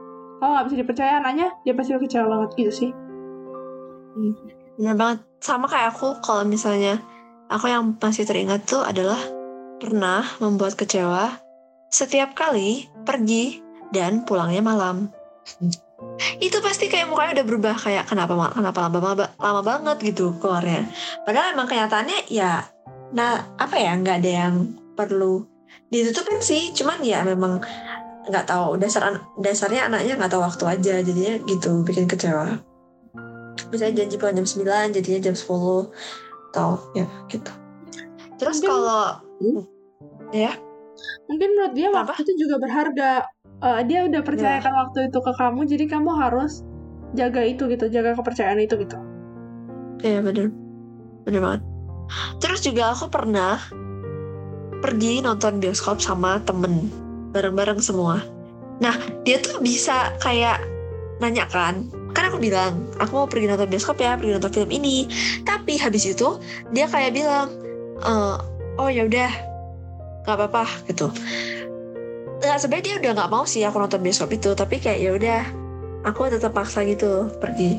[0.41, 2.91] kalau nggak bisa dipercaya anaknya dia pasti kecewa banget gitu sih
[4.75, 5.19] Bener banget.
[5.41, 7.01] Sama kayak aku kalau misalnya
[7.49, 9.19] aku yang masih teringat tuh adalah
[9.81, 11.41] pernah membuat kecewa
[11.91, 13.59] setiap kali pergi
[13.91, 15.09] dan pulangnya malam.
[16.41, 20.87] Itu pasti kayak mukanya udah berubah kayak kenapa kenapa lama, lama, lama banget gitu keluarnya.
[21.25, 22.65] Padahal emang kenyataannya ya
[23.11, 24.55] nah apa ya nggak ada yang
[24.95, 25.43] perlu
[25.89, 26.71] ditutupin sih.
[26.73, 27.59] Cuman ya memang
[28.27, 28.77] nggak tahu.
[28.77, 32.59] Dasar dasarnya anaknya nggak tahu waktu aja jadinya gitu bikin kecewa.
[33.71, 35.89] Misalnya janji pulang jam 9 jadinya jam 10
[36.51, 37.51] atau ya gitu.
[38.37, 39.03] Terus Mungkin- kalau
[40.35, 40.51] ya?
[41.29, 42.11] Mungkin menurut dia Apa?
[42.11, 43.11] waktu itu juga berharga.
[43.61, 46.65] Eh, dia udah percayakan waktu itu ke kamu jadi kamu harus
[47.13, 48.97] jaga itu gitu jaga kepercayaan itu gitu.
[50.01, 50.49] Ya bener.
[51.23, 51.61] Bener banget.
[52.41, 53.61] Terus juga aku pernah
[54.81, 56.89] pergi nonton bioskop sama temen
[57.31, 58.23] bareng-bareng semua.
[58.83, 60.61] Nah dia tuh bisa kayak
[61.21, 65.07] nanya kan kan aku bilang aku mau pergi nonton bioskop ya pergi nonton film ini.
[65.47, 66.37] Tapi habis itu
[66.75, 67.47] dia kayak bilang
[68.03, 68.35] "Eh,
[68.77, 69.31] oh ya udah
[70.27, 71.07] nggak apa-apa gitu.
[72.41, 75.41] Nggak sebenarnya dia udah nggak mau sih aku nonton bioskop itu tapi kayak ya udah
[76.01, 77.77] aku tetap paksa gitu pergi.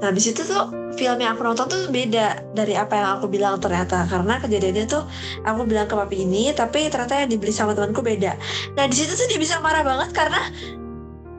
[0.00, 3.56] Nah habis itu tuh film yang aku nonton tuh beda dari apa yang aku bilang
[3.60, 4.04] ternyata.
[4.04, 5.02] Karena kejadiannya tuh
[5.42, 8.36] aku bilang ke papi ini tapi ternyata yang dibeli sama temanku beda.
[8.76, 10.40] Nah di situ tuh dia bisa marah banget karena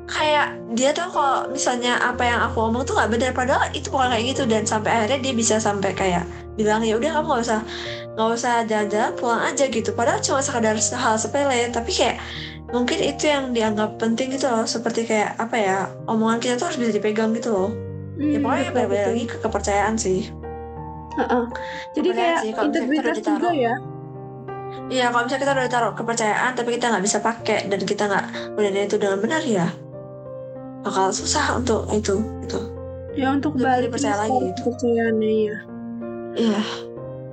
[0.06, 4.10] kayak dia tuh kalau misalnya apa yang aku omong tuh nggak benar padahal itu bukan
[4.10, 4.44] kayak gitu.
[4.50, 7.60] Dan sampai akhirnya dia bisa sampai kayak bilang ya udah kamu nggak usah
[8.16, 9.90] nggak usah jalan-jalan pulang aja gitu.
[9.94, 12.18] Padahal cuma sekadar hal sepele tapi kayak
[12.76, 16.78] mungkin itu yang dianggap penting gitu loh seperti kayak apa ya omongan kita tuh harus
[16.78, 17.72] bisa dipegang gitu loh
[18.16, 19.12] ya Hmm, pokoknya betul, betul.
[19.12, 20.20] lagi ke kepercayaan sih
[21.16, 21.44] Heeh.
[21.92, 23.76] jadi Kepercayaan kayak sih, integritas juga ya
[24.86, 28.26] Iya, kalau misalnya kita udah taruh kepercayaan tapi kita nggak bisa pakai dan kita nggak
[28.54, 29.68] gunain itu dengan benar ya
[30.84, 32.60] bakal susah untuk itu gitu.
[33.18, 34.60] ya untuk Untuk balik dipercaya lagi gitu.
[34.62, 35.58] kepercayaannya ya
[36.36, 36.62] Iya,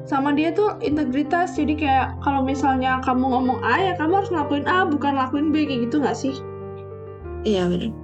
[0.03, 4.67] sama dia tuh integritas jadi kayak kalau misalnya kamu ngomong A ya kamu harus ngelakuin
[4.67, 6.35] A bukan lakuin B kayak gitu nggak sih
[7.47, 7.95] iya benar.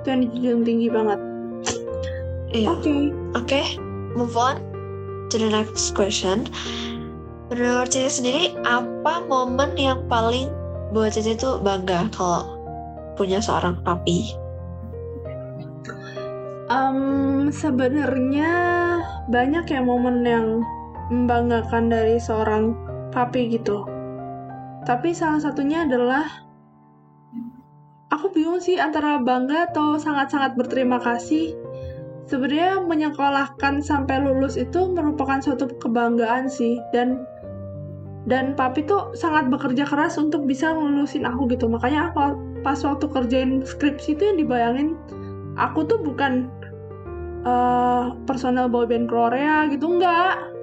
[0.00, 1.20] itu yang dijunjung tinggi banget
[2.48, 2.72] Iya.
[2.72, 3.76] oke Oke,
[4.16, 4.56] move on
[5.28, 6.48] to the next question.
[7.52, 10.48] Menurut Cici sendiri, apa momen yang paling
[10.96, 12.56] buat Cici tuh bangga kalau
[13.20, 14.32] punya seorang papi?
[16.72, 18.52] Em, sebenarnya
[19.28, 20.64] banyak ya momen yang
[21.08, 22.76] membanggakan dari seorang
[23.12, 23.84] papi gitu.
[24.84, 26.24] Tapi salah satunya adalah
[28.08, 31.56] aku bingung sih antara bangga atau sangat-sangat berterima kasih.
[32.28, 37.24] Sebenarnya menyekolahkan sampai lulus itu merupakan suatu kebanggaan sih dan
[38.28, 41.64] dan papi tuh sangat bekerja keras untuk bisa ngelulusin aku gitu.
[41.72, 44.88] Makanya aku pas waktu kerjain skripsi itu yang dibayangin
[45.56, 46.52] aku tuh bukan
[47.48, 50.57] eh personal boyband Korea gitu enggak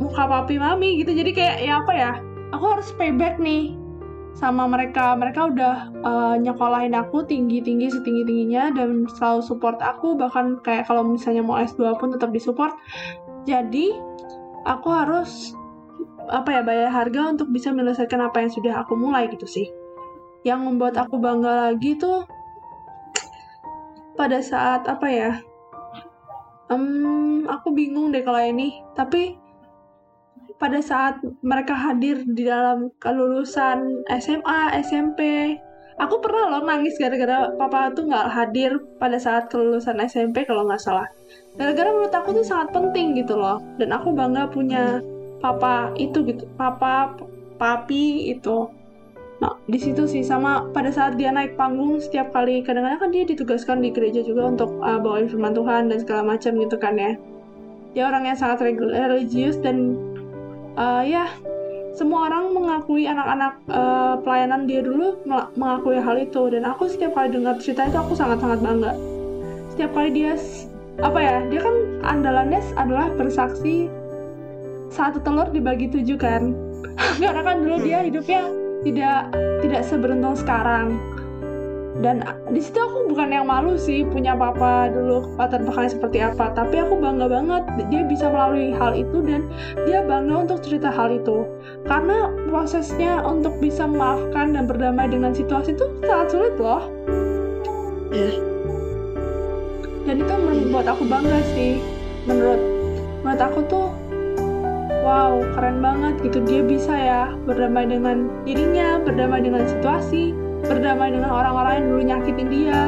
[0.00, 1.12] muka papi mami gitu.
[1.12, 2.12] Jadi kayak ya apa ya
[2.50, 3.76] aku harus payback nih
[4.34, 5.14] sama mereka.
[5.14, 10.16] Mereka udah eh, nyekolahin aku tinggi tinggi setinggi tingginya dan selalu support aku.
[10.16, 12.72] Bahkan kayak kalau misalnya mau S2 pun tetap disupport.
[13.44, 13.92] Jadi
[14.64, 15.54] aku harus
[16.30, 19.68] apa ya bayar harga untuk bisa menyelesaikan apa yang sudah aku mulai gitu sih.
[20.42, 22.24] Yang membuat aku bangga lagi tuh
[24.16, 25.32] pada saat apa ya
[26.70, 28.80] um, aku bingung deh kalau ini.
[28.94, 29.49] Tapi
[30.60, 35.56] pada saat mereka hadir di dalam kelulusan SMA SMP
[36.00, 40.80] aku pernah loh nangis gara-gara papa tuh nggak hadir pada saat kelulusan SMP kalau nggak
[40.80, 41.06] salah.
[41.60, 43.60] Gara-gara menurut aku tuh sangat penting gitu loh.
[43.76, 45.04] Dan aku bangga punya
[45.44, 47.12] papa itu gitu papa
[47.60, 48.72] papi itu.
[49.44, 53.24] Nah di situ sih sama pada saat dia naik panggung setiap kali kadang-kadang kan dia
[53.28, 57.12] ditugaskan di gereja juga untuk uh, bawain firman Tuhan dan segala macam gitu kan ya.
[57.92, 59.98] Dia orang yang sangat religius dan
[60.80, 61.28] uh, ya
[61.92, 65.20] semua orang mengakui anak-anak uh, pelayanan dia dulu
[65.52, 66.48] mengakui hal itu.
[66.48, 68.92] Dan aku setiap kali dengar cerita itu aku sangat-sangat bangga.
[69.76, 70.32] Setiap kali dia
[71.00, 73.88] apa ya dia kan andalannya adalah bersaksi
[74.88, 76.56] satu telur dibagi tujuh kan.
[77.20, 78.48] Karena kan dulu dia hidupnya
[78.80, 79.28] tidak
[79.60, 80.96] tidak seberuntung sekarang
[81.98, 82.22] dan
[82.54, 86.54] di situ aku bukan yang malu sih punya papa dulu latar belakangnya seperti apa.
[86.54, 89.50] Tapi aku bangga banget dia bisa melalui hal itu dan
[89.84, 91.50] dia bangga untuk cerita hal itu.
[91.90, 96.86] Karena prosesnya untuk bisa memaafkan dan berdamai dengan situasi itu sangat sulit loh.
[98.10, 98.42] Yeah.
[100.02, 101.78] dan itu membuat aku bangga sih.
[102.26, 102.58] Menurut
[103.22, 103.86] menurut aku tuh
[105.02, 106.38] wow keren banget gitu.
[106.46, 112.48] Dia bisa ya berdamai dengan dirinya berdamai dengan situasi berdamai dengan orang-orang yang dulu nyakitin
[112.48, 112.80] dia.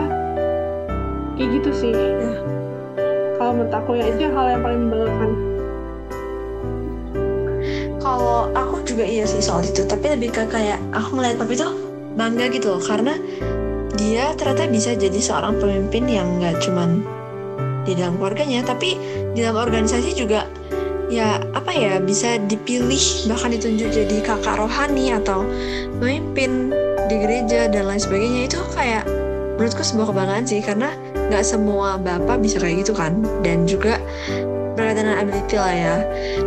[1.36, 1.92] Kayak gitu sih.
[1.92, 2.32] Ya.
[3.42, 5.30] kalau menurut aku ya itu hal yang paling membanggakan
[8.02, 11.74] kalau aku juga iya sih soal itu tapi lebih ke kayak aku ngeliat papi tuh
[12.18, 13.14] bangga gitu loh karena
[13.94, 17.06] dia ternyata bisa jadi seorang pemimpin yang nggak cuman
[17.86, 18.98] di dalam keluarganya tapi
[19.32, 20.46] di dalam organisasi juga
[21.10, 25.46] ya apa ya bisa dipilih bahkan ditunjuk jadi kakak rohani atau
[25.98, 26.74] pemimpin
[27.12, 29.04] di gereja dan lain sebagainya itu kayak
[29.60, 30.96] menurutku sebuah kebanggaan sih karena
[31.28, 34.00] nggak semua bapak bisa kayak gitu kan dan juga
[34.72, 35.96] berkaitan dengan ability lah ya.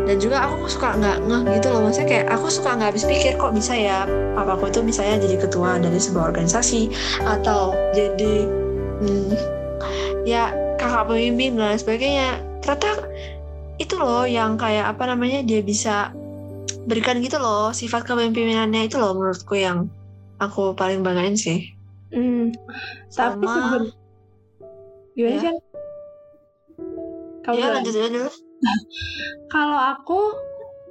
[0.09, 3.37] Dan juga aku suka nggak ngeh gitu loh maksudnya kayak aku suka nggak habis pikir
[3.37, 6.89] kok bisa ya papaku itu misalnya jadi ketua dari sebuah organisasi
[7.21, 8.35] atau jadi
[9.05, 9.29] hmm,
[10.25, 10.49] ya
[10.81, 12.41] kakak pemimpin dan sebagainya.
[12.65, 13.05] Ternyata
[13.77, 16.09] itu loh yang kayak apa namanya dia bisa
[16.89, 19.85] berikan gitu loh sifat kepemimpinannya itu loh menurutku yang
[20.39, 21.71] aku paling banggain sih.
[22.11, 22.51] Hmm.
[23.11, 23.87] Tapi Sama,
[25.15, 25.41] gimana ya.
[25.51, 25.55] sih?
[27.45, 28.29] Kamu ya lanjut aja dulu.
[29.53, 30.19] Kalau aku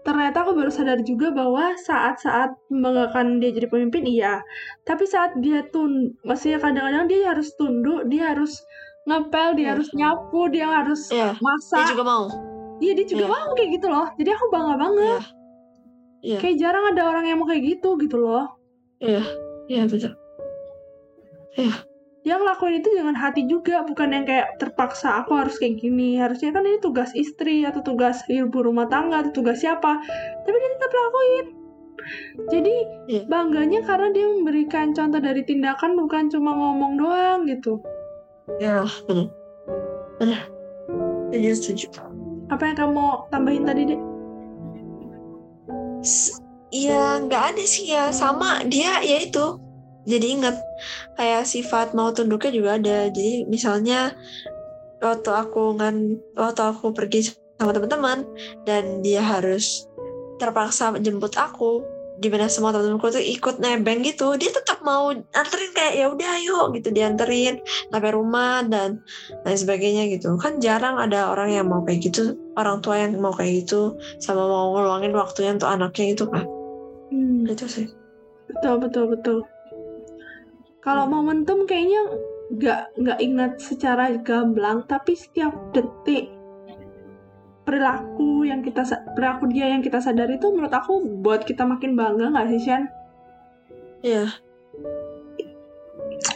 [0.05, 4.45] ternyata aku baru sadar juga bahwa saat-saat membanggakan dia jadi pemimpin iya,
[4.85, 8.61] tapi saat dia tun, maksudnya kadang-kadang dia harus tunduk, dia harus
[9.09, 9.73] ngepel, dia Iya.
[9.77, 11.79] harus nyapu, dia harus Iya, masak.
[11.81, 12.25] Dia juga mau.
[12.85, 13.33] Iya dia juga Iya.
[13.33, 14.07] mau kayak gitu loh.
[14.21, 15.09] Jadi aku bangga banget.
[15.09, 15.21] Iya.
[16.25, 16.39] Iya.
[16.41, 18.45] Kayak jarang ada orang yang mau kayak gitu gitu loh.
[19.05, 19.23] Iya.
[19.69, 20.13] Iya betul.
[22.25, 26.17] Dia ngelakuin itu dengan hati juga, bukan yang kayak terpaksa aku harus kayak gini.
[26.17, 30.01] Harusnya kan ini tugas istri atau tugas ibu rumah tangga atau tugas siapa.
[30.43, 31.47] Tapi dia tetap lakuin.
[32.49, 32.75] Jadi
[33.09, 33.23] Iya.
[33.29, 37.81] bangganya karena dia memberikan contoh dari tindakan bukan cuma ngomong doang gitu.
[38.61, 39.29] Iya benar.
[40.21, 40.43] Benar.
[41.33, 41.87] Setuju setuju.
[42.53, 44.01] Apa yang kamu tambahin tadi deh?
[46.05, 46.44] S-
[46.75, 48.11] Iya nggak ada sih ya.
[48.11, 49.63] Sama dia ya itu.
[50.05, 50.59] Jadi ingat
[51.15, 52.99] kayak sifat mau tunduknya juga ada.
[53.15, 54.13] Jadi misalnya
[54.99, 57.31] waktu aku kan waktu aku pergi
[57.63, 58.27] sama teman-teman
[58.67, 59.87] dan dia harus
[60.43, 61.87] terpaksa jemput aku
[62.19, 64.35] di mana semua teman-temanku tuh ikut nebeng gitu.
[64.35, 67.63] Dia tetap mau anterin kayak ya udah ayo gitu dianterin
[67.95, 68.99] sampai rumah dan
[69.47, 70.35] lain sebagainya gitu.
[70.43, 74.43] Kan jarang ada orang yang mau kayak gitu orang tua yang mau kayak gitu sama
[74.43, 76.47] mau ngeluangin waktunya untuk anaknya itu kan
[77.15, 77.87] Hmm, itu sih
[78.51, 79.39] betul betul betul.
[80.85, 82.03] Kalau momentum kayaknya
[82.53, 86.29] nggak nggak ingat secara gamblang, tapi setiap detik
[87.65, 88.85] perilaku yang kita
[89.17, 92.85] perilaku dia yang kita sadari itu menurut aku buat kita makin bangga nggak sih Shan?
[94.05, 94.29] Iya.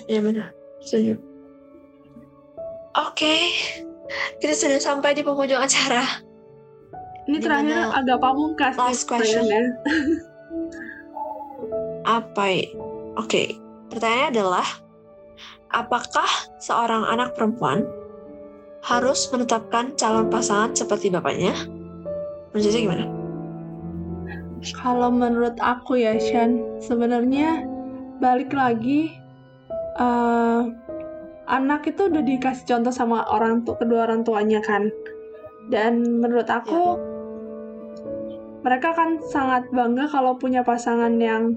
[0.08, 0.48] Iya benar.
[0.80, 1.20] Setuju.
[2.96, 3.36] Oke.
[4.40, 6.24] Kita sudah sampai di penghujung acara.
[7.28, 9.44] Ini Di mana terakhir agak pamungkas last question?
[9.44, 10.24] pertanyaannya.
[12.08, 12.44] Apa?
[12.48, 12.72] i-
[13.20, 13.52] Oke.
[13.92, 14.66] Pertanyaannya adalah
[15.68, 17.84] apakah seorang anak perempuan
[18.84, 21.52] harus menetapkan calon pasangan seperti bapaknya?
[22.52, 23.04] Menurut Cici gimana?
[24.80, 27.62] Kalau menurut aku ya Shan, sebenarnya
[28.18, 29.12] balik lagi
[30.00, 30.62] eh,
[31.48, 34.88] anak itu udah dikasih contoh sama orang tua kedua orang tuanya kan.
[35.68, 36.96] Dan menurut aku
[38.68, 41.56] mereka kan sangat bangga kalau punya pasangan yang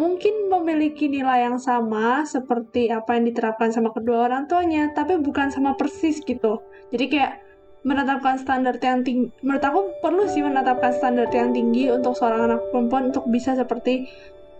[0.00, 5.52] mungkin memiliki nilai yang sama seperti apa yang diterapkan sama kedua orang tuanya, tapi bukan
[5.52, 6.64] sama persis gitu.
[6.88, 7.44] Jadi kayak
[7.84, 9.28] menetapkan standar yang tinggi.
[9.44, 14.08] Menurut aku perlu sih menetapkan standar yang tinggi untuk seorang anak perempuan untuk bisa seperti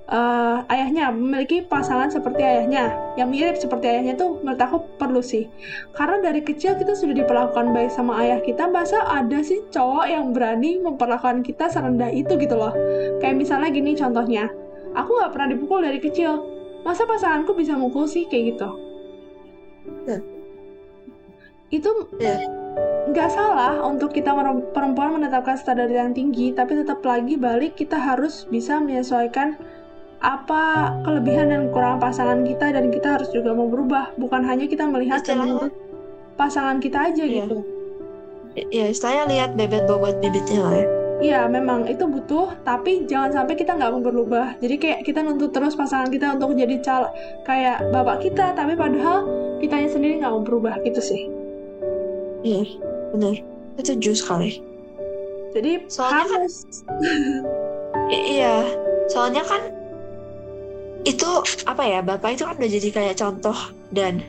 [0.08, 2.96] uh, ayahnya memiliki pasangan seperti ayahnya.
[3.14, 5.46] Yang mirip seperti ayahnya tuh menurut aku perlu sih.
[5.92, 10.32] Karena dari kecil kita sudah diperlakukan baik sama ayah kita masa ada sih cowok yang
[10.32, 12.72] berani memperlakukan kita serendah itu gitu loh?
[13.20, 14.48] Kayak misalnya gini contohnya.
[14.96, 16.40] Aku nggak pernah dipukul dari kecil.
[16.82, 18.70] Masa pasanganku bisa mukul sih kayak gitu?
[20.04, 20.20] Yeah.
[21.68, 21.90] itu
[22.20, 22.40] yeah
[23.08, 24.36] nggak salah untuk kita
[24.76, 29.56] perempuan menetapkan standar yang tinggi, tapi tetap lagi balik kita harus bisa menyesuaikan
[30.18, 34.82] apa kelebihan dan kekurangan pasangan kita dan kita harus juga mau berubah bukan hanya kita
[34.90, 35.70] melihat dan
[36.34, 37.46] pasangan kita aja iya.
[37.46, 37.58] gitu
[38.74, 40.88] ya istilahnya lihat bebet bobot bibitnya lah ya
[41.18, 44.54] Iya, memang itu butuh, tapi jangan sampai kita nggak mau berubah.
[44.62, 47.10] Jadi kayak kita nuntut terus pasangan kita untuk jadi cal
[47.42, 49.26] kayak bapak kita, tapi padahal
[49.58, 51.26] kitanya sendiri nggak mau berubah gitu sih.
[52.46, 52.70] Iya,
[53.10, 53.34] benar.
[53.82, 54.62] Itu jus sekali.
[55.58, 56.54] Jadi soalnya harus.
[56.86, 57.02] Kan,
[58.14, 58.62] iya,
[59.10, 59.74] soalnya kan
[61.08, 61.30] itu
[61.64, 63.56] apa ya bapak itu kan udah jadi kayak contoh
[63.96, 64.20] dan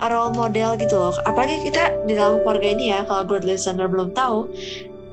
[0.00, 1.14] role model gitu loh.
[1.28, 4.48] Apalagi kita di dalam keluarga ini ya kalau buat listener belum tahu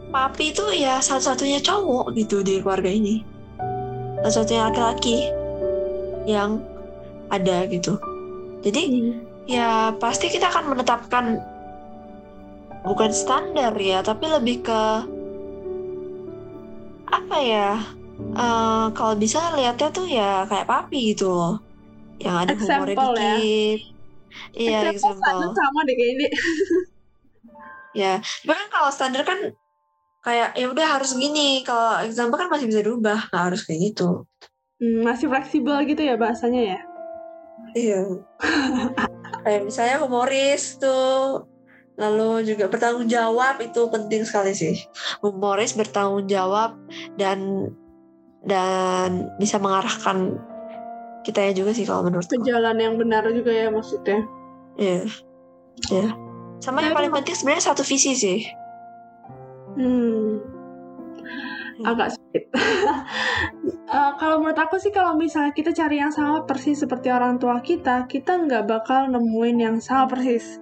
[0.08, 3.22] papi itu ya satu-satunya cowok gitu di keluarga ini.
[4.24, 5.18] Satu-satunya laki-laki
[6.24, 6.64] yang
[7.28, 8.00] ada gitu.
[8.64, 9.16] Jadi hmm.
[9.52, 11.44] ya pasti kita akan menetapkan
[12.88, 14.82] bukan standar ya tapi lebih ke
[17.08, 17.84] apa ya
[18.38, 21.56] uh, kalau bisa lihatnya tuh ya kayak papi gitu loh.
[22.18, 23.36] Yang ada example, humornya ya.
[23.38, 23.80] dikit.
[24.54, 26.28] Iya example, sama deh kayak ini
[28.06, 29.40] ya bahkan kalau standar kan
[30.22, 31.66] kayak ya udah harus gini.
[31.66, 34.28] Kalau example kan masih bisa diubah nggak harus kayak gitu.
[34.78, 36.80] Hmm, masih fleksibel gitu ya bahasanya ya?
[37.74, 38.02] Iya.
[39.44, 41.48] Kayak misalnya humoris tuh
[41.98, 44.78] lalu juga bertanggung jawab itu penting sekali sih.
[45.26, 46.78] Humoris bertanggung jawab
[47.18, 47.72] dan
[48.48, 50.40] dan bisa mengarahkan
[51.28, 54.24] kita ya juga sih kalau menurut ke jalan yang benar juga ya maksudnya.
[54.80, 55.04] Iya.
[55.04, 55.06] Yeah.
[55.92, 56.00] iya.
[56.08, 56.12] Yeah.
[56.58, 58.40] sama yang paling penting sebenarnya satu visi sih.
[59.78, 60.42] Hmm.
[61.86, 62.50] Agak sulit
[63.94, 67.62] uh, kalau menurut aku sih kalau misalnya kita cari yang sama persis seperti orang tua
[67.62, 70.58] kita kita nggak bakal nemuin yang sama persis.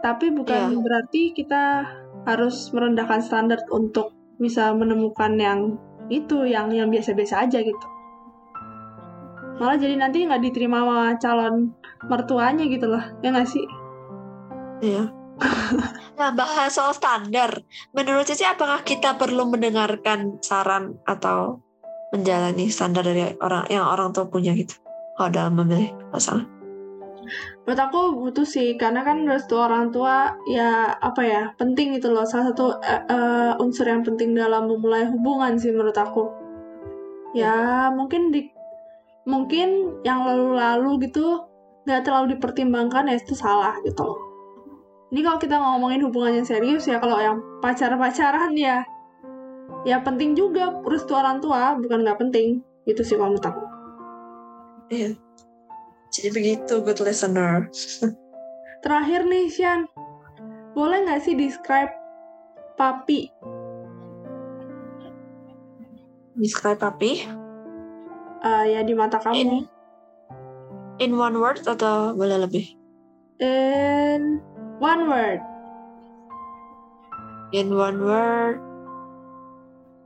[0.00, 0.80] Tapi bukan yeah.
[0.80, 1.84] berarti kita
[2.24, 5.60] harus merendahkan standar untuk bisa menemukan yang
[6.08, 7.86] itu yang yang biasa-biasa aja gitu.
[9.58, 11.54] Malah jadi nanti nggak diterima sama calon
[12.06, 13.64] mertuanya gitu loh ya nggak sih?
[14.82, 15.04] Iya.
[16.18, 17.62] Nah bahas soal standar.
[17.94, 21.62] Menurut Cici apakah kita perlu mendengarkan saran atau
[22.10, 24.74] menjalani standar dari orang yang orang tua punya gitu?
[25.14, 26.57] Kalau dalam memilih pasangan
[27.68, 32.24] menurut aku butuh sih karena kan restu orang tua ya apa ya penting itu loh.
[32.24, 36.32] Salah satu uh, uh, unsur yang penting dalam memulai hubungan sih menurut aku.
[37.36, 38.48] Ya mungkin di
[39.28, 41.44] mungkin yang lalu-lalu gitu
[41.84, 44.16] nggak terlalu dipertimbangkan ya itu salah gitu loh.
[45.12, 48.80] Ini kalau kita ngomongin hubungan yang serius ya kalau yang pacar-pacaran ya
[49.84, 52.64] ya penting juga restu orang tua bukan nggak penting.
[52.88, 53.60] Itu sih kalau menurut aku.
[54.88, 55.27] Iya
[56.08, 57.68] jadi begitu good listener.
[58.84, 59.90] Terakhir nih Sian,
[60.72, 61.90] boleh nggak sih describe
[62.78, 63.28] papi?
[66.38, 67.26] Describe papi?
[68.38, 69.34] Uh, ya di mata kamu.
[69.34, 69.50] In,
[71.02, 72.70] in one word atau boleh lebih?
[73.42, 74.38] In
[74.78, 75.42] one word.
[77.50, 78.62] In one word.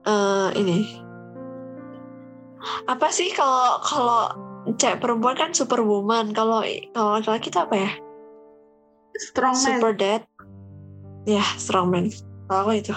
[0.09, 1.05] Uh, ini.
[2.89, 6.31] Apa sih kalau kalau cewek perempuan kan superwoman.
[6.31, 6.63] Kalau
[6.95, 7.91] kalau laki-laki itu apa ya?
[9.19, 10.23] Strong man super dad.
[11.27, 12.11] Ya strong man
[12.47, 12.95] kalau aku itu.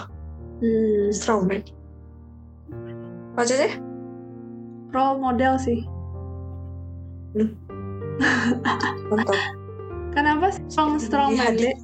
[0.56, 1.12] Hmm.
[1.12, 1.68] strong man
[3.36, 3.76] maksudnya
[4.96, 5.84] role model sih.
[7.36, 7.52] Hmm.
[9.12, 9.36] mantap.
[10.16, 11.76] Kenapa strong strong ya, man deh?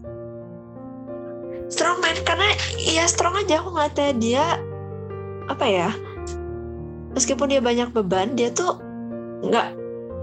[1.68, 3.60] Strong man karena ya strong aja.
[3.60, 4.46] Aku ngeliatnya dia
[5.52, 5.90] apa ya?
[7.12, 8.80] Meskipun dia banyak beban dia tuh
[9.46, 9.68] nggak.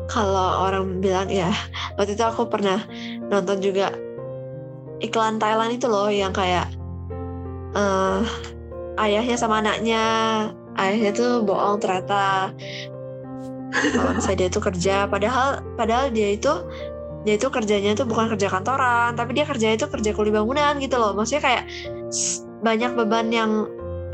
[0.09, 1.53] Kalau orang bilang ya
[2.01, 2.81] waktu itu aku pernah
[3.29, 3.93] nonton juga
[5.05, 6.73] iklan Thailand itu loh yang kayak
[7.77, 8.25] uh,
[8.99, 10.05] ayahnya sama anaknya.
[10.79, 12.55] Ayahnya tuh bohong ternyata.
[13.69, 15.05] Kalau dia tuh kerja.
[15.11, 16.51] Padahal padahal dia itu
[17.27, 20.97] dia itu kerjanya itu bukan kerja kantoran tapi dia kerja itu kerja kuli bangunan gitu
[20.97, 21.13] loh.
[21.13, 21.65] Maksudnya kayak
[22.65, 23.51] banyak beban yang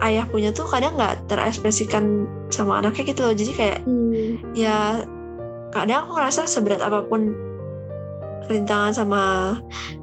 [0.03, 4.41] ayah punya tuh kadang nggak terekspresikan sama anaknya gitu loh jadi kayak Hmm.
[4.57, 5.05] ya
[5.71, 7.35] kadang aku ngerasa seberat apa pun
[8.47, 9.23] rintangan sama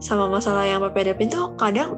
[0.01, 1.95] sama masalah yang papi hadapin tuh kadang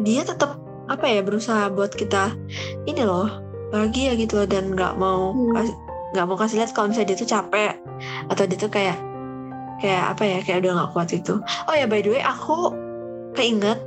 [0.00, 0.56] dia tetap
[0.88, 2.32] apa ya berusaha buat kita
[2.88, 3.28] ini loh
[3.68, 5.68] bahagia gitu loh dan nggak mau Hmm.
[6.16, 7.74] nggak mau kasih lihat kalau misalnya dia tuh capek
[8.32, 8.96] atau dia tuh kayak
[9.78, 11.34] kayak apa ya kayak udah nggak kuat itu
[11.68, 12.72] oh ya by the way aku
[13.36, 13.78] keinget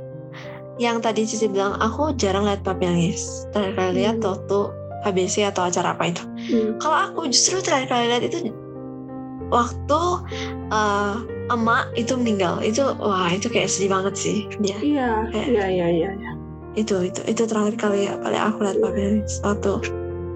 [0.76, 4.28] yang tadi Cici bilang aku jarang lihat papi nangis terakhir kali lihat Hmm.
[4.28, 4.58] waktu
[5.02, 6.70] HBC atau acara apa itu Hmm.
[6.78, 8.38] kalau aku justru terakhir kali lihat itu
[9.48, 10.00] waktu
[10.70, 11.14] eh,
[11.50, 15.86] emak itu meninggal itu wah itu kayak sedih banget sih dia Iya, Kayak- iya, iya,
[15.90, 16.10] iya.
[16.14, 16.32] iya.
[16.72, 19.76] itu itu itu terakhir kali kali aku lihat papi nangis waktu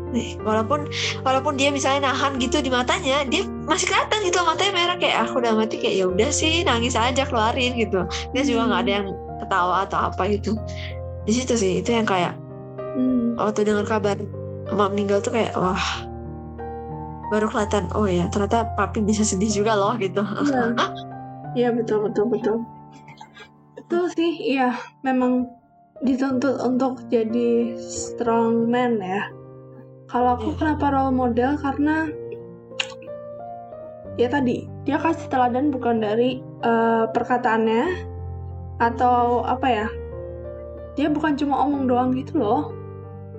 [0.07, 0.85] nih walaupun
[1.23, 5.41] walaupun dia misalnya nahan gitu di matanya dia masih kelihatan gitu matanya merah kayak aku
[5.41, 9.07] udah mati kayak ya udah sih nangis aja keluarin gitu dia juga nggak ada yang
[9.43, 10.57] ketawa atau apa gitu
[11.27, 12.35] di situ sih itu yang kayak
[12.97, 13.37] Hmm.
[13.37, 14.17] waktu dengar kabar
[14.73, 15.77] emak meninggal tuh kayak wah
[17.29, 20.73] baru kelihatan oh ya ternyata papi bisa sedih juga loh gitu Iya.
[21.57, 22.57] Iya, betul, betul, betul.
[23.77, 24.77] Betul sih, iya.
[25.01, 25.49] Memang
[26.05, 29.25] dituntut untuk jadi strong man ya.
[30.07, 30.57] Kalau aku Iya.
[30.61, 32.13] kenapa role model karena
[34.17, 37.85] ya tadi dia kasih teladan bukan dari eh, perkataannya
[38.81, 39.89] atau apa ya?
[40.97, 42.73] Dia bukan cuma omong doang gitu loh.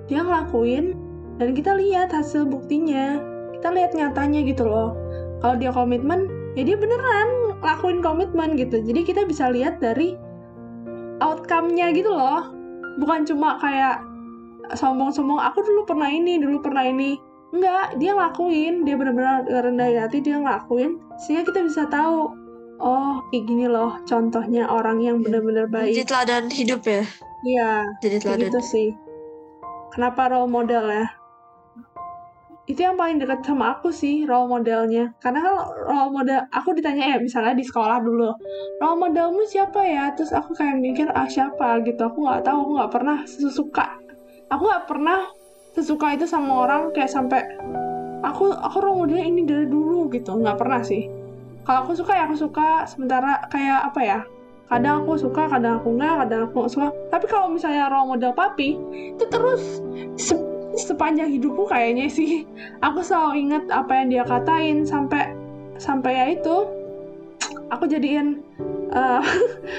[0.06, 0.94] Dia ngelakuin
[1.42, 3.18] dan kita lihat hasil buktinya.
[3.58, 4.94] Kita lihat nyatanya gitu loh.
[5.42, 8.78] Kalau dia komitmen ya dia beneran ngelakuin komitmen gitu.
[8.82, 10.14] Jadi kita bisa lihat dari
[11.18, 12.54] outcome-nya gitu loh.
[13.02, 14.02] Bukan cuma kayak
[14.78, 17.18] sombong-sombong aku dulu pernah ini dulu pernah ini.
[17.50, 18.86] Enggak dia ngelakuin.
[18.86, 21.02] Dia benar-benar rendah hati dia ngelakuin.
[21.26, 22.37] Sehingga kita bisa tahu
[22.78, 26.06] oh kayak gini loh contohnya orang yang benar-benar jadi baik.
[26.08, 27.02] teladan hidup ya?
[27.46, 27.72] Iya
[28.02, 28.42] jadi teladan.
[28.50, 28.88] gitu sih.
[29.94, 31.06] Kenapa role model ya?
[32.68, 35.16] Itu yang paling dekat sama aku sih role modelnya.
[35.18, 38.30] Karena kalau role model aku ditanya ya misalnya di sekolah dulu
[38.78, 40.14] role modelmu siapa ya?
[40.14, 41.82] Terus aku kayak mikir ah siapa?
[41.82, 41.98] Gitu.
[41.98, 43.86] Aku nggak tahu aku nggak pernah sesuka.
[44.54, 45.20] Aku nggak pernah
[45.74, 47.42] sesuka itu sama orang kayak sampai
[48.22, 50.36] aku aku role modelnya ini dari dulu gitu.
[50.36, 51.17] Nggak pernah sih
[51.68, 54.18] kalau aku suka ya aku suka sementara kayak apa ya
[54.72, 56.88] kadang aku suka kadang aku nggak kadang aku nggak suka.
[57.12, 58.76] Tapi kalau misalnya role model papi
[59.16, 59.84] itu terus
[60.16, 60.48] se-
[60.80, 62.44] sepanjang hidupku kayaknya sih.
[62.86, 65.32] Aku selalu ingat apa yang dia katain sampai
[65.80, 66.56] sampai ya itu
[67.68, 68.40] aku jadiin
[68.92, 69.22] eh,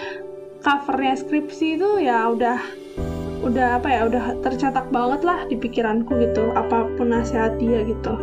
[0.66, 2.58] covernya skripsi itu ya udah
[3.46, 8.14] udah apa ya udah tercetak banget lah di pikiranku gitu apa pun nasihat dia gitu.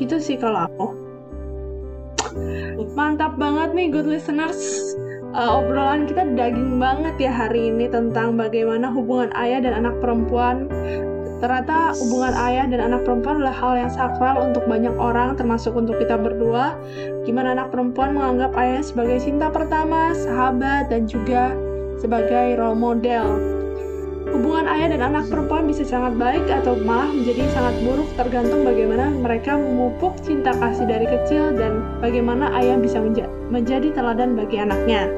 [0.00, 1.01] Itu sih kalau aku
[2.92, 4.92] mantap banget nih good listeners
[5.32, 10.68] Eh, obrolan kita daging banget ya hari ini tentang bagaimana hubungan ayah dan anak perempuan
[11.40, 15.98] Ternyata hubungan ayah dan anak perempuan adalah hal yang sakral untuk banyak orang, termasuk untuk
[15.98, 16.78] kita berdua.
[17.26, 21.50] Gimana anak perempuan menganggap ayah sebagai cinta pertama, sahabat, dan juga
[21.98, 23.61] sebagai role model.
[24.32, 29.12] Hubungan ayah dan anak perempuan bisa sangat baik atau malah menjadi sangat buruk tergantung bagaimana
[29.12, 35.12] mereka memupuk cinta kasih dari kecil dan bagaimana ayah bisa menja- menjadi teladan bagi anaknya.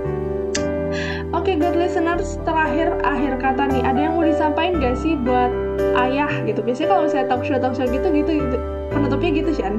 [1.35, 5.51] Oke, good listeners, terakhir akhir kata nih, ada yang mau disampaikan gak sih buat
[5.99, 6.63] ayah gitu?
[6.63, 8.59] Biasanya kalau misalnya talk show talk show gitu gitu, gitu.
[8.95, 9.75] penutupnya gitu Shan.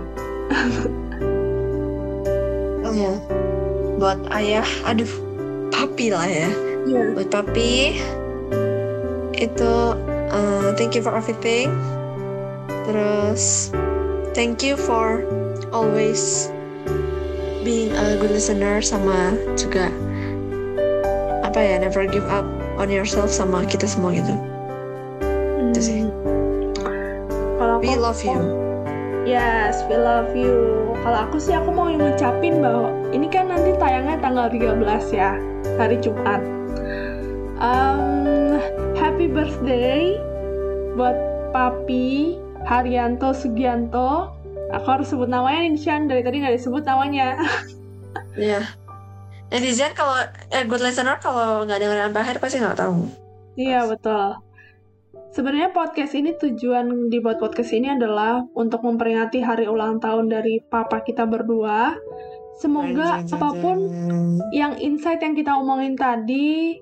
[2.83, 3.13] oh ya
[3.95, 5.09] buat ayah aduh
[5.71, 6.47] papi lah ya
[6.85, 7.17] Iya.
[7.17, 7.97] buat papi
[9.35, 9.71] itu
[10.31, 11.69] uh, thank you for everything
[12.87, 13.69] terus
[14.31, 15.21] thank you for
[15.69, 16.49] always
[17.61, 19.89] being a good listener sama juga
[21.41, 22.45] apa ya never give up
[22.77, 24.35] on yourself sama kita semua gitu
[25.71, 26.01] Itu sih.
[27.57, 28.39] Kalau we aku- love you
[29.25, 30.53] Yes, we love you.
[31.01, 35.33] Kalau aku sih aku mau ngucapin bahwa ini kan nanti tayangnya tanggal 13 ya,
[35.81, 36.45] hari Jumat.
[37.57, 38.14] Um,
[39.35, 40.15] birthday
[40.95, 41.17] buat
[41.51, 44.31] Papi Haryanto Sugianto.
[44.71, 47.35] Aku harus sebut namanya nih Shan, dari tadi nggak disebut namanya.
[48.35, 48.63] Iya.
[49.47, 50.15] Netizen kalau
[50.51, 53.07] eh, good listener kalau nggak dengerin sampai akhir pasti nggak tahu.
[53.55, 54.39] Iya betul.
[55.31, 61.03] Sebenarnya podcast ini tujuan dibuat podcast ini adalah untuk memperingati hari ulang tahun dari papa
[61.03, 61.95] kita berdua.
[62.59, 63.83] Semoga apa pun
[64.55, 66.79] yang insight yang kita omongin tadi,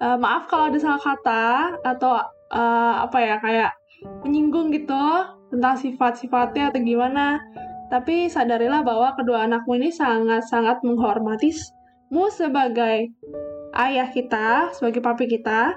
[0.00, 1.46] eh, maaf kalau ada salah kata
[1.84, 2.18] atau
[2.50, 3.72] eh, apa ya kayak
[4.24, 5.04] menyinggung gitu
[5.52, 7.38] tentang sifat-sifatnya atau gimana.
[7.90, 13.10] Tapi sadarilah bahwa kedua anakmu ini sangat-sangat menghormatimu sebagai
[13.74, 15.74] ayah kita, sebagai papi kita,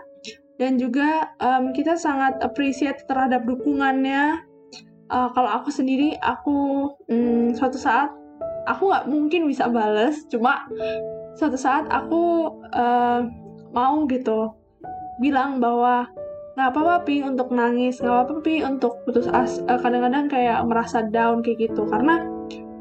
[0.61, 4.45] dan juga um, kita sangat appreciate terhadap dukungannya.
[5.09, 8.13] Uh, kalau aku sendiri, aku um, suatu saat
[8.69, 10.69] aku nggak mungkin bisa bales, cuma
[11.33, 13.25] suatu saat aku uh,
[13.73, 14.53] mau gitu.
[15.19, 16.07] Bilang bahwa
[16.53, 17.99] nggak apa-apa pi untuk nangis.
[17.99, 21.83] Nggak apa-apa pi untuk putus as uh, kadang-kadang kayak merasa down kayak gitu.
[21.89, 22.23] Karena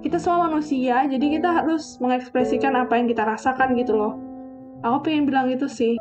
[0.04, 4.14] kita semua manusia jadi kita harus mengekspresikan apa yang kita rasakan gitu loh.
[4.84, 5.96] Aku pengen bilang itu sih.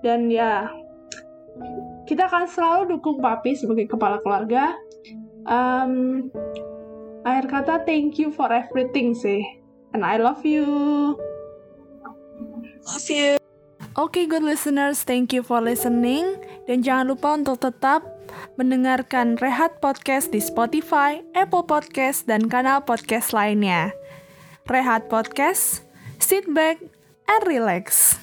[0.00, 0.70] Dan ya
[2.04, 4.76] kita akan selalu dukung papi sebagai kepala keluarga.
[5.44, 6.28] Um,
[7.24, 9.42] akhir kata thank you for everything sih.
[9.96, 11.16] And I love you.
[12.84, 13.43] Love you
[13.94, 16.26] Oke, okay, good listeners, thank you for listening.
[16.66, 18.02] Dan jangan lupa untuk tetap
[18.58, 23.94] mendengarkan Rehat Podcast di Spotify, Apple Podcast, dan kanal podcast lainnya.
[24.66, 25.86] Rehat Podcast,
[26.18, 26.82] sit back
[27.30, 28.18] and relax.